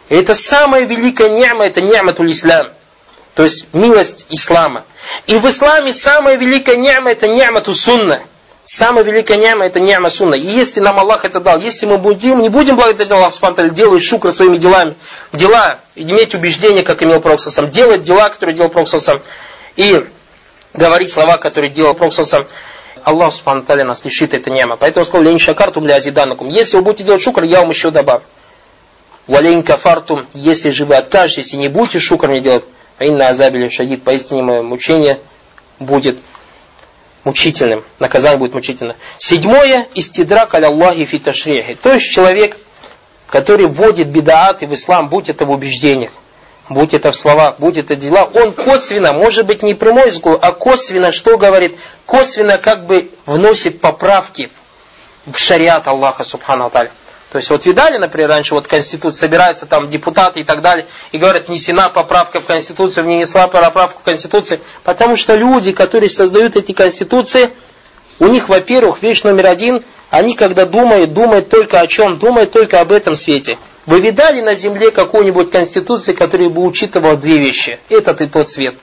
Это 0.10 0.34
самая 0.34 0.86
великая 0.86 1.30
ни'ма, 1.30 1.66
это 1.66 1.82
ни'матуль 1.82 2.32
ислам. 2.32 2.68
То 3.34 3.44
есть 3.44 3.68
милость 3.74 4.26
ислама. 4.30 4.84
И 5.28 5.38
в 5.38 5.48
исламе 5.48 5.92
самая 5.92 6.38
великая 6.38 6.78
ни'ма 6.78 7.12
это 7.12 7.28
ни'мату 7.28 7.74
сунна. 7.74 8.22
Самая 8.66 9.04
великая 9.04 9.38
ни'ма 9.38 9.66
это 9.66 9.80
ни'ма 9.80 10.10
сунна. 10.10 10.36
И 10.36 10.46
если 10.46 10.80
нам 10.80 11.00
Аллах 11.00 11.26
это 11.26 11.40
дал, 11.40 11.60
если 11.60 11.86
мы 11.86 11.98
будем, 11.98 12.40
не 12.40 12.50
будем 12.50 12.78
благодарить 12.78 13.12
Аллах 13.12 13.34
Субтитры, 13.34 13.70
делать 13.70 14.04
шукра 14.04 14.32
своими 14.32 14.58
делами, 14.58 14.96
дела, 15.34 15.80
иметь 15.96 16.36
убеждение, 16.36 16.84
как 16.84 17.04
имел 17.04 17.20
Пророк 17.20 17.42
сам, 17.42 17.70
делать 17.70 18.04
дела, 18.04 18.30
которые 18.30 18.56
делал 18.56 18.70
Пророк 18.70 18.88
сам, 18.88 19.22
и 19.76 20.06
говорить 20.74 21.12
слова, 21.12 21.38
которые 21.38 21.70
делал 21.70 21.96
Пророк 21.96 22.14
сам, 22.14 22.48
Аллах 23.04 23.34
Субтитры 23.34 23.84
нас 23.84 24.04
лишит 24.06 24.34
этой 24.34 24.54
ни'ма. 24.54 24.78
Поэтому 24.78 25.06
сказал, 25.06 25.26
лень 25.26 25.40
шакартум 25.40 25.84
для 25.84 25.96
азиданакум. 25.96 26.48
Если 26.48 26.78
вы 26.78 26.84
будете 26.84 27.04
делать 27.04 27.22
шукр, 27.22 27.44
я 27.44 27.60
вам 27.60 27.70
еще 27.70 27.92
добавлю. 27.92 28.24
Валейн 29.28 29.62
кафартум, 29.62 30.26
если 30.34 30.70
же 30.70 30.86
вы 30.86 30.96
откажетесь 30.96 31.54
и 31.54 31.58
не 31.58 31.68
будете 31.68 32.00
шукр 32.00 32.30
мне 32.30 32.40
делать, 32.40 32.64
Инна 33.00 33.30
азабили 33.30 33.68
шадид, 33.68 34.04
поистине 34.04 34.42
мое 34.42 34.62
мучение 34.62 35.20
будет 35.80 36.18
мучительным. 37.24 37.84
Наказание 38.00 38.40
будет 38.40 38.56
мучительно. 38.56 38.96
Седьмое, 39.18 39.88
истидрак 39.94 40.56
аля 40.56 40.68
Аллахи 40.68 41.06
фи 41.06 41.20
ташрихи. 41.20 41.76
То 41.76 41.94
есть 41.94 42.10
человек, 42.12 42.58
который 43.28 43.68
вводит 43.68 44.08
бедааты 44.08 44.66
в 44.66 44.74
ислам, 44.74 45.10
будь 45.10 45.30
это 45.30 45.46
в 45.46 45.52
убеждениях, 45.52 46.12
будь 46.70 46.94
это 46.94 47.12
в 47.12 47.16
словах, 47.16 47.56
будь 47.60 47.78
это 47.78 47.96
дела, 47.96 48.24
он 48.34 48.54
косвенно, 48.54 49.14
может 49.14 49.46
быть 49.46 49.62
не 49.62 49.74
прямой 49.74 50.10
взгляд, 50.10 50.40
а 50.42 50.54
косвенно, 50.54 51.12
что 51.12 51.38
говорит? 51.38 51.78
Косвенно 52.06 52.58
как 52.58 52.86
бы 52.86 53.12
вносит 53.26 53.82
поправки 53.82 54.50
в 55.26 55.38
шариат 55.38 55.88
Аллаха 55.88 56.24
Субхану 56.24 56.66
Аталя. 56.66 56.92
То 57.38 57.40
есть 57.40 57.52
вот 57.52 57.66
видали, 57.68 57.98
например, 57.98 58.30
раньше 58.30 58.56
вот 58.56 58.68
Конституция 58.68 59.20
собирается 59.20 59.68
там 59.68 59.88
депутаты 59.88 60.40
и 60.40 60.44
так 60.44 60.64
далее, 60.64 60.88
и 61.12 61.20
говорят, 61.20 61.48
внесена 61.48 61.88
поправка 61.88 62.40
в 62.40 62.46
Конституцию, 62.46 63.04
внесла 63.04 63.48
поправку 63.48 64.00
в 64.00 64.04
Конституцию, 64.04 64.60
потому 64.82 65.16
что 65.16 65.36
люди, 65.36 65.72
которые 65.72 66.10
создают 66.10 66.56
эти 66.56 66.72
Конституции, 66.72 67.52
у 68.18 68.26
них, 68.26 68.50
во-первых, 68.50 69.04
вещь 69.04 69.22
номер 69.22 69.46
один, 69.46 69.84
они 70.10 70.34
когда 70.34 70.66
думают, 70.66 71.14
думают 71.14 71.48
только 71.48 71.80
о 71.80 71.86
чем? 71.86 72.18
Думают 72.18 72.54
только 72.54 72.82
об 72.82 72.92
этом 72.92 73.16
свете. 73.16 73.60
Вы 73.86 74.00
видали 74.00 74.42
на 74.42 74.56
земле 74.56 74.90
какую-нибудь 74.90 75.52
Конституцию, 75.52 76.18
которая 76.18 76.50
бы 76.50 76.66
учитывала 76.66 77.16
две 77.16 77.38
вещи? 77.38 77.78
Этот 77.90 78.20
и 78.22 78.28
тот 78.28 78.50
свет. 78.50 78.74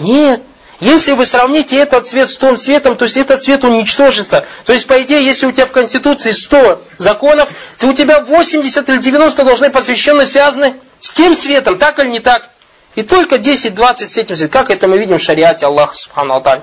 Нет. 0.00 0.42
Если 0.80 1.12
вы 1.12 1.24
сравните 1.24 1.76
этот 1.76 2.06
цвет 2.06 2.30
с 2.30 2.36
том 2.36 2.56
цветом, 2.58 2.96
то 2.96 3.04
есть 3.04 3.16
этот 3.16 3.42
цвет 3.42 3.64
уничтожится. 3.64 4.44
То 4.66 4.72
есть, 4.74 4.86
по 4.86 5.00
идее, 5.02 5.24
если 5.24 5.46
у 5.46 5.52
тебя 5.52 5.66
в 5.66 5.72
Конституции 5.72 6.32
100 6.32 6.82
законов, 6.98 7.48
то 7.78 7.86
у 7.86 7.94
тебя 7.94 8.20
80 8.20 8.88
или 8.88 8.98
90 8.98 9.44
должны 9.44 9.70
посвящены, 9.70 10.26
связаны 10.26 10.76
с 11.00 11.10
тем 11.12 11.34
светом, 11.34 11.78
так 11.78 11.98
или 11.98 12.08
не 12.08 12.20
так. 12.20 12.50
И 12.94 13.02
только 13.02 13.36
10-20 13.36 13.96
с 14.06 14.18
этим 14.18 14.36
светом. 14.36 14.52
Как 14.52 14.70
это 14.70 14.86
мы 14.86 14.98
видим 14.98 15.18
в 15.18 15.22
шариате 15.22 15.64
Аллаха 15.66 15.96
Субхану 15.96 16.34
Алталь. 16.34 16.60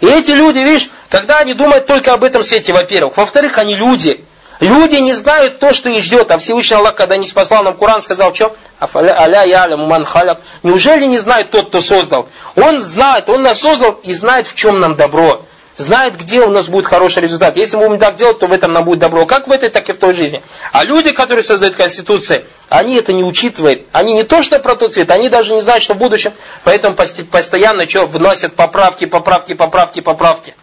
И 0.00 0.06
эти 0.06 0.32
люди, 0.32 0.58
видишь, 0.58 0.90
когда 1.08 1.38
они 1.38 1.54
думают 1.54 1.86
только 1.86 2.12
об 2.12 2.24
этом 2.24 2.42
свете, 2.42 2.72
во-первых. 2.72 3.16
Во-вторых, 3.16 3.56
они 3.58 3.76
люди. 3.76 4.22
Люди 4.60 4.96
не 4.96 5.12
знают 5.12 5.58
то, 5.58 5.72
что 5.72 5.90
их 5.90 6.02
ждет. 6.02 6.30
А 6.30 6.38
Всевышний 6.38 6.76
Аллах, 6.76 6.94
когда 6.94 7.16
не 7.16 7.26
спасал 7.26 7.64
нам 7.64 7.76
Коран, 7.76 8.02
сказал, 8.02 8.34
что? 8.34 8.54
Аля 8.80 9.44
ялям 9.44 9.80
ман 9.80 10.04
халяк. 10.04 10.38
Неужели 10.62 11.06
не 11.06 11.18
знает 11.18 11.50
тот, 11.50 11.68
кто 11.68 11.80
создал? 11.80 12.28
Он 12.54 12.80
знает, 12.80 13.28
он 13.28 13.42
нас 13.42 13.60
создал 13.60 13.92
и 14.02 14.12
знает, 14.12 14.46
в 14.46 14.54
чем 14.54 14.80
нам 14.80 14.94
добро. 14.94 15.42
Знает, 15.76 16.16
где 16.16 16.40
у 16.40 16.50
нас 16.50 16.68
будет 16.68 16.86
хороший 16.86 17.22
результат. 17.22 17.56
Если 17.56 17.76
мы 17.76 17.88
будем 17.88 18.00
так 18.00 18.14
делать, 18.14 18.38
то 18.38 18.46
в 18.46 18.52
этом 18.52 18.72
нам 18.72 18.84
будет 18.84 19.00
добро. 19.00 19.26
Как 19.26 19.48
в 19.48 19.50
этой, 19.50 19.70
так 19.70 19.88
и 19.88 19.92
в 19.92 19.96
той 19.96 20.14
жизни. 20.14 20.40
А 20.70 20.84
люди, 20.84 21.10
которые 21.10 21.42
создают 21.42 21.74
Конституции, 21.74 22.44
они 22.68 22.94
это 22.94 23.12
не 23.12 23.24
учитывают. 23.24 23.82
Они 23.90 24.12
не 24.12 24.22
то, 24.22 24.42
что 24.42 24.60
про 24.60 24.76
тот 24.76 24.92
цвет, 24.92 25.10
они 25.10 25.28
даже 25.28 25.52
не 25.52 25.60
знают, 25.60 25.82
что 25.82 25.94
в 25.94 25.98
будущем. 25.98 26.32
Поэтому 26.62 26.94
постоянно 26.94 27.88
что, 27.88 28.06
вносят 28.06 28.54
поправки, 28.54 29.04
поправки, 29.06 29.54
поправки, 29.54 30.00
поправки. 30.00 30.54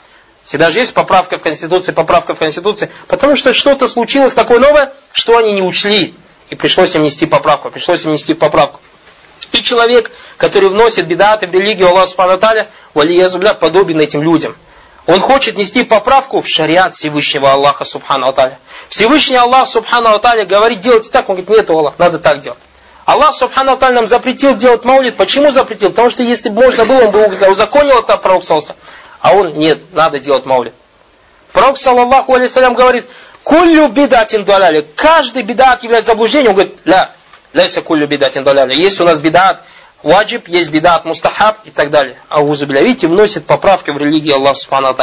Всегда 0.45 0.71
же 0.71 0.79
есть 0.79 0.93
поправка 0.93 1.37
в 1.37 1.41
Конституции, 1.41 1.91
поправка 1.91 2.33
в 2.33 2.39
Конституции, 2.39 2.89
потому 3.07 3.35
что 3.35 3.53
что-то 3.53 3.87
случилось 3.87 4.33
такое 4.33 4.59
новое, 4.59 4.91
что 5.11 5.37
они 5.37 5.53
не 5.53 5.61
учли. 5.61 6.13
И 6.49 6.55
пришлось 6.55 6.95
им 6.95 7.03
нести 7.03 7.25
поправку, 7.25 7.69
пришлось 7.69 8.03
им 8.03 8.11
нести 8.11 8.33
поправку. 8.33 8.79
И 9.53 9.63
человек, 9.63 10.11
который 10.37 10.69
вносит 10.69 11.07
бедаты 11.07 11.47
в 11.47 11.53
религию 11.53 11.89
Аллаха 11.89 12.07
Субхану 12.07 12.37
Таля, 12.37 12.67
валиязубля, 12.93 13.53
подобен 13.53 13.99
этим 13.99 14.21
людям. 14.21 14.55
Он 15.07 15.19
хочет 15.19 15.57
нести 15.57 15.83
поправку 15.83 16.41
в 16.41 16.47
шариат 16.47 16.93
Всевышнего 16.93 17.51
Аллаха 17.51 17.85
Субхану 17.85 18.27
Аталя. 18.27 18.59
Всевышний 18.87 19.35
Аллах 19.35 19.67
Субхану 19.67 20.09
Аталя 20.09 20.45
говорит, 20.45 20.79
делайте 20.79 21.09
так. 21.09 21.27
Он 21.29 21.35
говорит, 21.35 21.49
нет, 21.49 21.69
Аллах, 21.69 21.95
надо 21.97 22.19
так 22.19 22.41
делать. 22.41 22.59
Аллах 23.05 23.33
Субхану 23.33 23.73
Аталя 23.73 23.95
нам 23.95 24.07
запретил 24.07 24.55
делать 24.55 24.85
маулит. 24.85 25.17
Почему 25.17 25.49
запретил? 25.49 25.89
Потому 25.89 26.11
что 26.11 26.21
если 26.21 26.49
бы 26.49 26.61
можно 26.61 26.85
было, 26.85 27.05
он 27.05 27.11
бы 27.11 27.25
узаконил 27.25 27.99
это 27.99 28.15
пророк 28.17 28.43
а 29.21 29.33
он, 29.33 29.53
нет, 29.53 29.79
надо 29.93 30.19
делать 30.19 30.45
маулид. 30.45 30.73
Пророк, 31.53 31.77
саллаллаху 31.77 32.33
алейсалям, 32.33 32.73
говорит, 32.73 33.05
куллю 33.43 33.87
бедатин 33.89 34.45
даляли. 34.45 34.85
Каждый 34.95 35.43
бедат 35.43 35.83
является 35.83 36.11
заблуждением. 36.11 36.51
Он 36.51 36.55
говорит, 36.55 36.79
ля, 36.85 37.11
ляйся 37.53 37.81
куллю 37.81 38.07
бедатин 38.07 38.43
даляли. 38.43 38.73
Есть 38.73 38.99
у 39.01 39.05
нас 39.05 39.19
бедат 39.19 39.61
ваджиб, 40.03 40.47
есть 40.47 40.71
бедат 40.71 41.05
мустахаб 41.05 41.57
и 41.65 41.71
так 41.71 41.91
далее. 41.91 42.17
А 42.29 42.41
бля, 42.41 42.81
видите, 42.81 43.07
вносит 43.07 43.45
поправки 43.45 43.91
в 43.91 43.97
религию 43.97 44.35
Аллаха 44.35 44.55
Субхану 44.55 44.95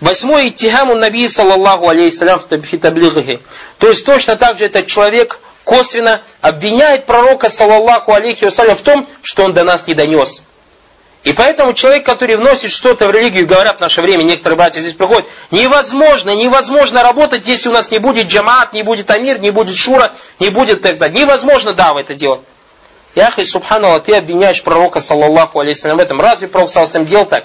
Восьмой, 0.00 0.48
иттихаму 0.48 0.94
наби, 0.94 1.26
саллаллаху 1.26 1.88
алейсалям, 1.88 2.38
в 2.38 2.44
таблиghи. 2.44 3.40
То 3.78 3.88
есть 3.88 4.04
точно 4.04 4.36
так 4.36 4.58
же 4.58 4.66
этот 4.66 4.86
человек 4.86 5.40
косвенно 5.64 6.22
обвиняет 6.40 7.06
пророка, 7.06 7.48
саллаллаху 7.48 8.12
алейхи 8.12 8.44
вассалям, 8.44 8.76
в 8.76 8.82
том, 8.82 9.06
что 9.22 9.44
он 9.44 9.54
до 9.54 9.64
нас 9.64 9.86
не 9.86 9.94
донес. 9.94 10.42
И 11.28 11.34
поэтому 11.34 11.74
человек, 11.74 12.06
который 12.06 12.36
вносит 12.36 12.70
что-то 12.70 13.06
в 13.06 13.10
религию, 13.10 13.46
говорят 13.46 13.76
в 13.76 13.80
наше 13.80 14.00
время, 14.00 14.22
некоторые 14.22 14.56
братья 14.56 14.80
здесь 14.80 14.94
приходят, 14.94 15.26
невозможно, 15.50 16.34
невозможно 16.34 17.02
работать, 17.02 17.46
если 17.46 17.68
у 17.68 17.72
нас 17.72 17.90
не 17.90 17.98
будет 17.98 18.28
джамаат, 18.28 18.72
не 18.72 18.82
будет 18.82 19.10
амир, 19.10 19.38
не 19.38 19.50
будет 19.50 19.76
шура, 19.76 20.10
не 20.38 20.48
будет 20.48 20.80
тогда. 20.80 21.10
Невозможно, 21.10 21.74
да, 21.74 21.92
в 21.92 21.98
это 21.98 22.14
делать. 22.14 22.40
Яхи, 23.14 23.44
субханаллах, 23.44 24.04
ты 24.04 24.14
обвиняешь 24.14 24.62
пророка, 24.62 25.00
саллаллаху 25.00 25.60
алейхи 25.60 25.86
в 25.86 25.98
этом. 25.98 26.18
Разве 26.18 26.48
пророк, 26.48 26.70
саллаллаху 26.70 27.04
делал 27.04 27.26
так? 27.26 27.44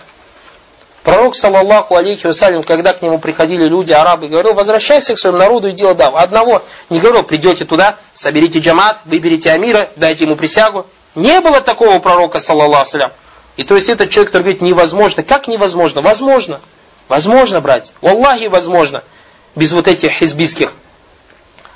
Пророк, 1.03 1.35
саллаллаху 1.35 1.97
алейхи 1.97 2.25
вассалям, 2.25 2.63
когда 2.63 2.93
к 2.93 3.01
нему 3.01 3.19
приходили 3.19 3.65
люди, 3.65 3.91
арабы, 3.91 4.29
говорил, 4.29 4.53
возвращайся 4.53 5.13
к 5.13 5.19
своему 5.19 5.39
народу 5.39 5.67
и 5.67 5.73
делай 5.73 5.95
да. 5.95 6.07
Одного 6.07 6.61
не 6.89 7.01
говорил, 7.01 7.23
придете 7.23 7.65
туда, 7.65 7.97
соберите 8.13 8.59
джамаат, 8.59 8.99
выберите 9.03 9.51
амира, 9.51 9.89
дайте 9.97 10.23
ему 10.23 10.37
присягу. 10.37 10.85
Не 11.15 11.41
было 11.41 11.59
такого 11.59 11.99
пророка, 11.99 12.39
саллаллаху 12.39 12.95
алейхи 12.95 13.11
и 13.55 13.63
то 13.63 13.75
есть 13.75 13.89
этот 13.89 14.09
человек, 14.09 14.31
который 14.31 14.43
говорит 14.43 14.61
невозможно. 14.61 15.23
Как 15.23 15.47
невозможно? 15.47 16.01
Возможно. 16.01 16.59
Возможно, 17.07 17.61
брать. 17.61 17.93
Аллахи 18.01 18.45
возможно. 18.45 19.03
Без 19.55 19.71
вот 19.71 19.87
этих 19.87 20.11
хизбийских 20.11 20.73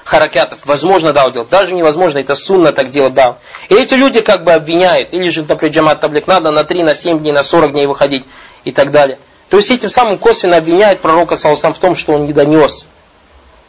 харакятов. 0.04 0.66
Возможно 0.66 1.14
дау 1.14 1.32
делать. 1.32 1.50
Даже 1.50 1.76
невозможно, 1.76 2.20
это 2.20 2.36
сунна 2.36 2.72
так 2.72 2.90
делать 2.90 3.14
дау. 3.14 3.38
И 3.70 3.76
эти 3.76 3.94
люди 3.94 4.22
как 4.22 4.44
бы 4.44 4.54
обвиняют. 4.54 5.14
Или 5.14 5.30
же, 5.30 5.44
например, 5.44 5.76
джамат 5.76 6.00
таблик 6.00 6.26
надо 6.28 6.50
на 6.50 6.64
3, 6.64 6.84
на 6.84 6.96
7 6.96 7.20
дней, 7.20 7.32
на 7.32 7.44
40 7.44 7.74
дней 7.74 7.86
выходить 7.86 8.26
и 8.64 8.72
так 8.72 8.92
далее. 8.92 9.20
То 9.50 9.58
есть 9.58 9.70
этим 9.70 9.90
самым 9.90 10.18
косвенно 10.18 10.58
обвиняет 10.58 11.02
пророка 11.02 11.36
Саусам 11.36 11.74
в 11.74 11.80
том, 11.80 11.96
что 11.96 12.14
он 12.14 12.24
не 12.24 12.34
донес 12.34 12.88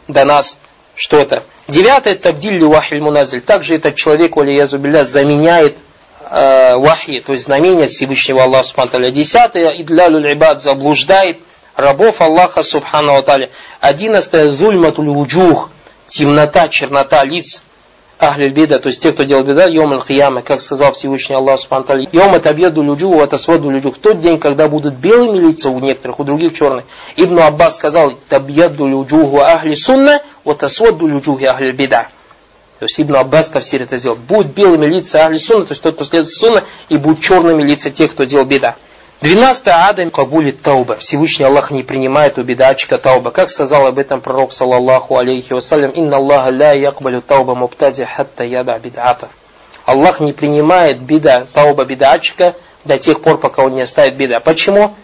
до 0.07 0.25
нас 0.25 0.57
что-то. 0.95 1.43
Девятое, 1.67 2.15
табдиль 2.15 2.63
вахиль 2.63 3.01
муназиль. 3.01 3.41
Также 3.41 3.75
этот 3.75 3.95
человек, 3.95 4.35
валиязубилля, 4.35 5.05
заменяет 5.05 5.77
э, 6.29 6.75
вахи, 6.77 7.19
то 7.19 7.31
есть 7.33 7.45
знамения 7.45 7.87
Всевышнего 7.87 8.43
Аллаха 8.43 8.63
Субхану 8.63 9.11
Десятое, 9.11 9.69
идлялюль 9.71 10.33
ибад, 10.33 10.61
заблуждает 10.61 11.39
рабов 11.75 12.21
Аллаха 12.21 12.63
Субхану 12.63 13.15
Аталя. 13.15 13.49
Одиннадцатое, 13.79 14.51
зульматуль 14.51 15.09
вуджух, 15.09 15.69
темнота, 16.07 16.67
чернота 16.67 17.23
лиц. 17.23 17.63
Ахлюль 18.19 18.51
бида, 18.51 18.79
то 18.79 18.87
есть 18.87 19.01
те, 19.01 19.13
кто 19.13 19.23
делал 19.23 19.43
беда, 19.43 19.65
йом 19.65 19.93
аль 19.93 20.41
как 20.41 20.59
сказал 20.59 20.91
Всевышний 20.91 21.37
Аллах 21.37 21.57
Субхану 21.57 22.05
Йом 22.11 22.35
это 22.35 22.53
беду 22.53 22.81
люджу, 22.81 23.13
это 23.13 23.37
своду 23.37 23.69
люджу. 23.69 23.93
В 23.93 23.97
тот 23.97 24.19
день, 24.19 24.39
когда 24.39 24.67
будут 24.67 24.95
белыми 24.95 25.37
лица 25.37 25.69
у 25.69 25.79
некоторых, 25.79 26.19
у 26.19 26.25
других 26.25 26.53
черные. 26.53 26.85
Ибн 27.15 27.39
Аббас 27.39 27.77
сказал, 27.77 28.15
табьяду 28.27 28.87
люджуху 28.87 29.39
ахли 29.39 29.73
сунна, 29.73 30.21
вот 30.43 30.63
асваду 30.63 31.07
люджухи 31.07 31.45
ахли 31.45 31.71
бида. 31.71 32.09
То 32.79 32.85
есть 32.85 32.99
Ибн 32.99 33.17
Аббас 33.17 33.49
Тавсир 33.49 33.81
это 33.81 33.97
сделал. 33.97 34.15
Будут 34.15 34.53
белыми 34.53 34.85
лица 34.85 35.25
ахли 35.25 35.35
сунна, 35.35 35.65
то 35.65 35.73
есть 35.73 35.83
тот, 35.83 35.95
кто 35.95 36.05
следует 36.05 36.31
сунна, 36.31 36.63
и 36.87 36.95
будут 36.95 37.21
черными 37.21 37.61
лица 37.61 37.89
тех, 37.89 38.11
кто 38.11 38.23
делал 38.23 38.45
беда. 38.45 38.75
Двенадцатое 39.19 39.89
адам 39.89 40.11
кабулит 40.11 40.61
тауба. 40.61 40.95
Всевышний 40.95 41.43
Аллах 41.43 41.71
не 41.71 41.83
принимает 41.83 42.39
у 42.39 42.43
бедачика 42.43 42.97
тауба. 42.97 43.31
Как 43.31 43.49
сказал 43.49 43.85
об 43.85 43.99
этом 43.99 44.21
пророк, 44.21 44.53
саллаллаху 44.53 45.17
алейхи 45.17 45.51
вассалям, 45.51 45.91
«Инна 45.91 46.15
Аллаха 46.15 46.51
ля 46.51 46.71
якбалю 46.71 47.21
тауба 47.21 47.53
муптади 47.53 48.05
хатта 48.05 48.45
яда 48.45 48.79
бидата». 48.79 49.27
Аллах 49.85 50.21
не 50.21 50.31
принимает 50.31 51.01
беда, 51.01 51.47
тауба 51.53 51.83
бедачика 51.83 52.55
до 52.85 52.97
тех 52.97 53.21
пор, 53.21 53.39
пока 53.39 53.63
он 53.63 53.75
не 53.75 53.81
оставит 53.81 54.15
беда. 54.15 54.39
Почему? 54.39 54.95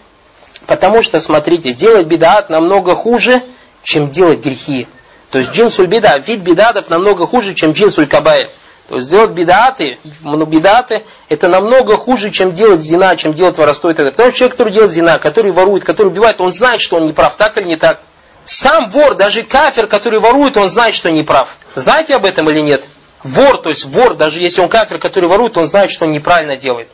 Потому 0.66 1.02
что, 1.02 1.20
смотрите, 1.20 1.74
делать 1.74 2.06
бедат 2.06 2.48
намного 2.48 2.94
хуже, 2.94 3.42
чем 3.82 4.08
делать 4.08 4.40
грехи. 4.42 4.88
То 5.36 5.40
есть 5.40 5.52
джинсуль 5.52 5.86
беда, 5.86 6.16
вид 6.16 6.40
бедатов 6.40 6.88
намного 6.88 7.26
хуже, 7.26 7.54
чем 7.54 7.72
джинсуль 7.72 8.06
кабайр. 8.06 8.48
То 8.88 8.94
есть 8.94 9.10
делать 9.10 9.32
бедаты, 9.32 9.98
бедаты, 10.22 11.04
это 11.28 11.48
намного 11.48 11.98
хуже, 11.98 12.30
чем 12.30 12.52
делать 12.54 12.80
зина, 12.80 13.14
чем 13.16 13.34
делать 13.34 13.58
воровство 13.58 13.90
и 13.90 13.92
так. 13.92 14.12
Потому 14.12 14.30
что 14.30 14.38
человек, 14.38 14.56
который 14.56 14.72
делает 14.72 14.92
зина, 14.92 15.18
который 15.18 15.52
ворует, 15.52 15.84
который 15.84 16.06
убивает, 16.06 16.40
он 16.40 16.54
знает, 16.54 16.80
что 16.80 16.96
он 16.96 17.02
не 17.02 17.12
прав, 17.12 17.36
так 17.36 17.58
или 17.58 17.66
не 17.66 17.76
так. 17.76 18.00
Сам 18.46 18.88
вор, 18.88 19.14
даже 19.14 19.42
кафир, 19.42 19.86
который 19.88 20.20
ворует, 20.20 20.56
он 20.56 20.70
знает, 20.70 20.94
что 20.94 21.10
не 21.10 21.22
прав. 21.22 21.50
Знаете 21.74 22.16
об 22.16 22.24
этом 22.24 22.48
или 22.48 22.60
нет? 22.60 22.84
Вор, 23.22 23.58
то 23.58 23.68
есть 23.68 23.84
вор, 23.84 24.14
даже 24.14 24.40
если 24.40 24.62
он 24.62 24.70
кафир, 24.70 24.96
который 24.96 25.28
ворует, 25.28 25.58
он 25.58 25.66
знает, 25.66 25.90
что 25.90 26.06
он 26.06 26.12
неправильно 26.12 26.56
делает. 26.56 26.88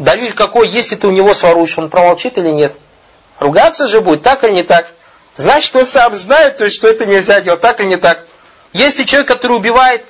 Далиль 0.00 0.32
какой, 0.32 0.66
если 0.66 0.96
ты 0.96 1.06
у 1.06 1.12
него 1.12 1.34
своруешь, 1.34 1.78
он 1.78 1.88
промолчит 1.88 2.36
или 2.36 2.50
нет? 2.50 2.76
Ругаться 3.38 3.86
же 3.86 4.00
будет, 4.00 4.24
так 4.24 4.42
или 4.42 4.54
не 4.54 4.64
так? 4.64 4.92
Значит, 5.36 5.74
он 5.76 5.84
сам 5.84 6.14
знает, 6.16 6.58
то 6.58 6.64
есть, 6.64 6.76
что 6.76 6.88
это 6.88 7.06
нельзя 7.06 7.40
делать, 7.40 7.60
так 7.60 7.80
или 7.80 7.88
не 7.88 7.96
так? 7.96 8.24
Если 8.72 9.04
человек, 9.04 9.28
который 9.28 9.56
убивает, 9.56 10.04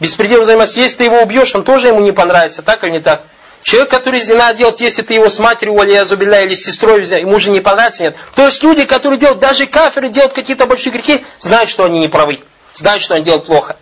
беспределом 0.00 0.44
заниматься. 0.44 0.80
Если 0.80 0.96
ты 0.96 1.04
его 1.04 1.20
убьешь, 1.20 1.54
он 1.54 1.62
тоже 1.62 1.88
ему 1.88 2.00
не 2.00 2.12
понравится, 2.12 2.62
так 2.62 2.82
или 2.82 2.90
не 2.90 3.00
так? 3.00 3.22
Человек, 3.62 3.90
который 3.90 4.20
зина 4.20 4.54
делает, 4.54 4.80
если 4.80 5.02
ты 5.02 5.14
его 5.14 5.28
с 5.28 5.38
матерью, 5.38 5.74
или 5.82 6.02
зубилля, 6.02 6.42
или 6.42 6.54
с 6.54 6.64
сестрой 6.64 7.02
взял, 7.02 7.18
ему 7.20 7.38
же 7.38 7.50
не 7.50 7.60
понравится, 7.60 8.02
нет. 8.02 8.16
То 8.34 8.46
есть 8.46 8.62
люди, 8.62 8.84
которые 8.84 9.18
делают, 9.18 9.38
даже 9.38 9.66
каферы 9.66 10.08
делают 10.08 10.32
какие-то 10.32 10.64
большие 10.64 10.92
грехи, 10.92 11.24
знают, 11.38 11.68
что 11.68 11.84
они 11.84 12.00
не 12.00 12.08
правы. 12.08 12.40
Знают, 12.74 13.02
что 13.02 13.14
они 13.14 13.24
делают 13.24 13.44
плохо. 13.44 13.76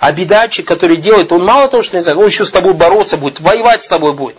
А 0.00 0.10
бедачик, 0.10 0.66
который 0.66 0.96
делает, 0.96 1.30
он 1.30 1.44
мало 1.44 1.68
того, 1.68 1.84
что 1.84 1.96
не 1.96 2.02
знает, 2.02 2.18
он 2.18 2.26
еще 2.26 2.44
с 2.44 2.50
тобой 2.50 2.74
бороться 2.74 3.16
будет, 3.16 3.40
воевать 3.40 3.82
с 3.82 3.88
тобой 3.88 4.12
будет. 4.12 4.36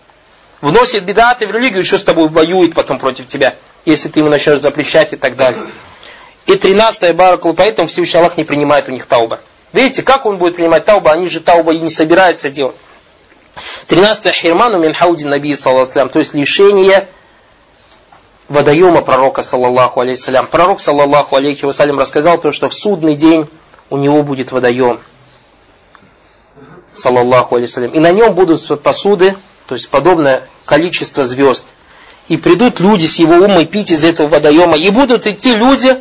Вносит 0.59 1.03
бедаты 1.05 1.47
в 1.47 1.51
религию, 1.51 1.79
еще 1.79 1.97
с 1.97 2.03
тобой 2.03 2.27
воюет 2.27 2.73
потом 2.73 2.99
против 2.99 3.27
тебя, 3.27 3.55
если 3.91 4.09
ты 4.09 4.19
ему 4.19 4.29
начнешь 4.29 4.59
запрещать 4.59 5.13
и 5.13 5.15
так 5.15 5.37
далее. 5.37 5.61
И 6.45 6.55
тринадцатое 6.55 7.13
баракулу, 7.13 7.53
поэтому 7.53 7.87
Всевышний 7.87 8.19
Аллах 8.19 8.35
не 8.35 8.43
принимает 8.43 8.89
у 8.89 8.91
них 8.91 9.05
тауба. 9.05 9.39
Видите, 9.71 10.03
как 10.03 10.25
он 10.25 10.37
будет 10.37 10.57
принимать 10.57 10.83
тауба? 10.83 11.11
Они 11.11 11.29
же 11.29 11.39
тауба 11.39 11.73
и 11.73 11.79
не 11.79 11.89
собираются 11.89 12.49
делать. 12.49 12.75
13 13.87 14.33
хирману 14.33 14.77
мин 14.77 14.93
хауди 14.93 15.23
наби 15.25 15.55
саллаху 15.55 16.09
то 16.09 16.19
есть 16.19 16.33
лишение 16.33 17.07
водоема 18.49 19.01
пророка 19.01 19.41
саллаллаху 19.41 20.01
алейхиссалям. 20.01 20.47
Пророк 20.47 20.81
саллаллаху 20.81 21.37
алейхи 21.37 21.63
вассалям 21.63 21.97
рассказал 21.97 22.37
то, 22.39 22.51
что 22.51 22.67
в 22.67 22.73
судный 22.73 23.15
день 23.15 23.49
у 23.89 23.97
него 23.97 24.21
будет 24.21 24.51
водоем. 24.51 24.99
Саллаллаху 26.93 27.55
алейхиссалям. 27.55 27.91
И 27.91 27.99
на 27.99 28.11
нем 28.11 28.33
будут 28.33 28.83
посуды, 28.83 29.33
то 29.65 29.75
есть 29.75 29.89
подобное 29.89 30.43
количество 30.65 31.23
звезд. 31.23 31.65
И 32.27 32.37
придут 32.37 32.79
люди 32.79 33.05
с 33.05 33.19
его 33.19 33.35
умой 33.35 33.65
пить 33.65 33.91
из 33.91 34.03
этого 34.03 34.27
водоема. 34.27 34.77
И 34.77 34.89
будут 34.89 35.27
идти 35.27 35.55
люди, 35.55 35.97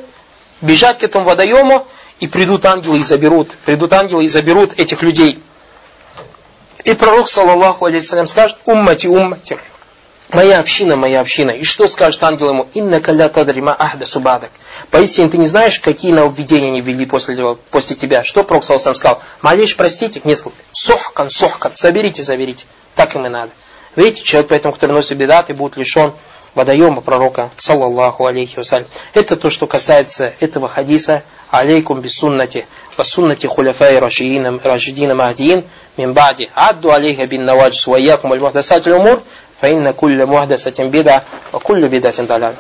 бежать 0.61 0.99
к 0.99 1.05
этому 1.05 1.25
водоему, 1.25 1.87
и 2.21 2.27
придут 2.27 2.65
ангелы 2.65 2.99
и 2.99 3.03
заберут, 3.03 3.51
придут 3.65 3.93
ангелы 3.93 4.25
и 4.25 4.29
заберут 4.29 4.79
этих 4.79 5.03
людей. 5.03 5.39
И 6.85 6.95
пророк, 6.95 7.29
саллаллаху 7.29 7.85
алейхиссалям, 7.85 8.27
скажет, 8.27 8.59
уммати, 8.65 9.07
уммати, 9.07 9.59
моя 10.33 10.61
община, 10.61 10.97
моя 10.97 11.21
община. 11.21 11.51
И 11.51 11.65
что 11.65 11.89
скажет 11.89 12.23
ангел 12.23 12.51
ему? 12.51 12.69
Инна 12.75 13.01
каля 13.01 13.29
тадрима 13.29 13.75
ахда 13.75 14.07
субадак. 14.07 14.51
Поистине 14.91 15.29
ты 15.29 15.37
не 15.37 15.47
знаешь, 15.47 15.81
какие 15.81 16.13
нововведения 16.13 16.69
они 16.69 16.81
ввели 16.81 17.05
после, 17.05 17.37
после 17.71 17.97
тебя. 17.97 18.25
Что 18.25 18.45
пророк 18.45 18.65
саллаллаху 18.65 18.95
сказал? 18.95 19.21
Молишь, 19.43 19.77
простите, 19.77 20.21
несколько. 20.25 20.57
Сохкан, 20.73 21.29
сохкан, 21.29 21.73
заберите, 21.75 22.23
заберите. 22.23 22.67
Так 22.95 23.15
им 23.15 23.27
и 23.27 23.29
надо. 23.29 23.51
Видите, 23.97 24.23
человек, 24.23 24.51
поэтому, 24.51 24.75
который 24.75 24.93
носит 24.93 25.17
бедат 25.17 25.51
и 25.51 25.55
будет 25.55 25.77
лишен 25.77 26.13
водоема 26.55 27.01
пророка, 27.01 27.51
саллаллаху 27.57 28.27
алейхи 28.27 28.57
вассалям. 28.57 28.87
Это 29.15 29.37
то, 29.37 29.51
что 29.51 29.67
касается 29.67 30.35
этого 30.41 30.69
хадиса. 30.69 31.23
Алейкум 31.51 32.01
бисуннати, 32.01 32.67
вассуннати 32.97 33.47
хуляфай 33.47 33.99
рашидина, 33.99 35.15
махдиин, 35.15 35.65
мин 35.97 36.13
бади. 36.13 36.51
Адду 36.55 36.91
алейха 36.91 37.27
бин 37.27 37.45
наваджис, 37.45 37.87
ваякум 37.87 38.33
аль-мухдасат 38.33 38.87
умур, 38.87 39.23
фаинна 39.61 39.93
кулля 39.93 40.27
мухдасатин 40.27 40.91
бида, 40.91 41.25
ва 41.53 41.59
кулля 41.59 41.89
бидатин 41.89 42.27
далян. 42.27 42.55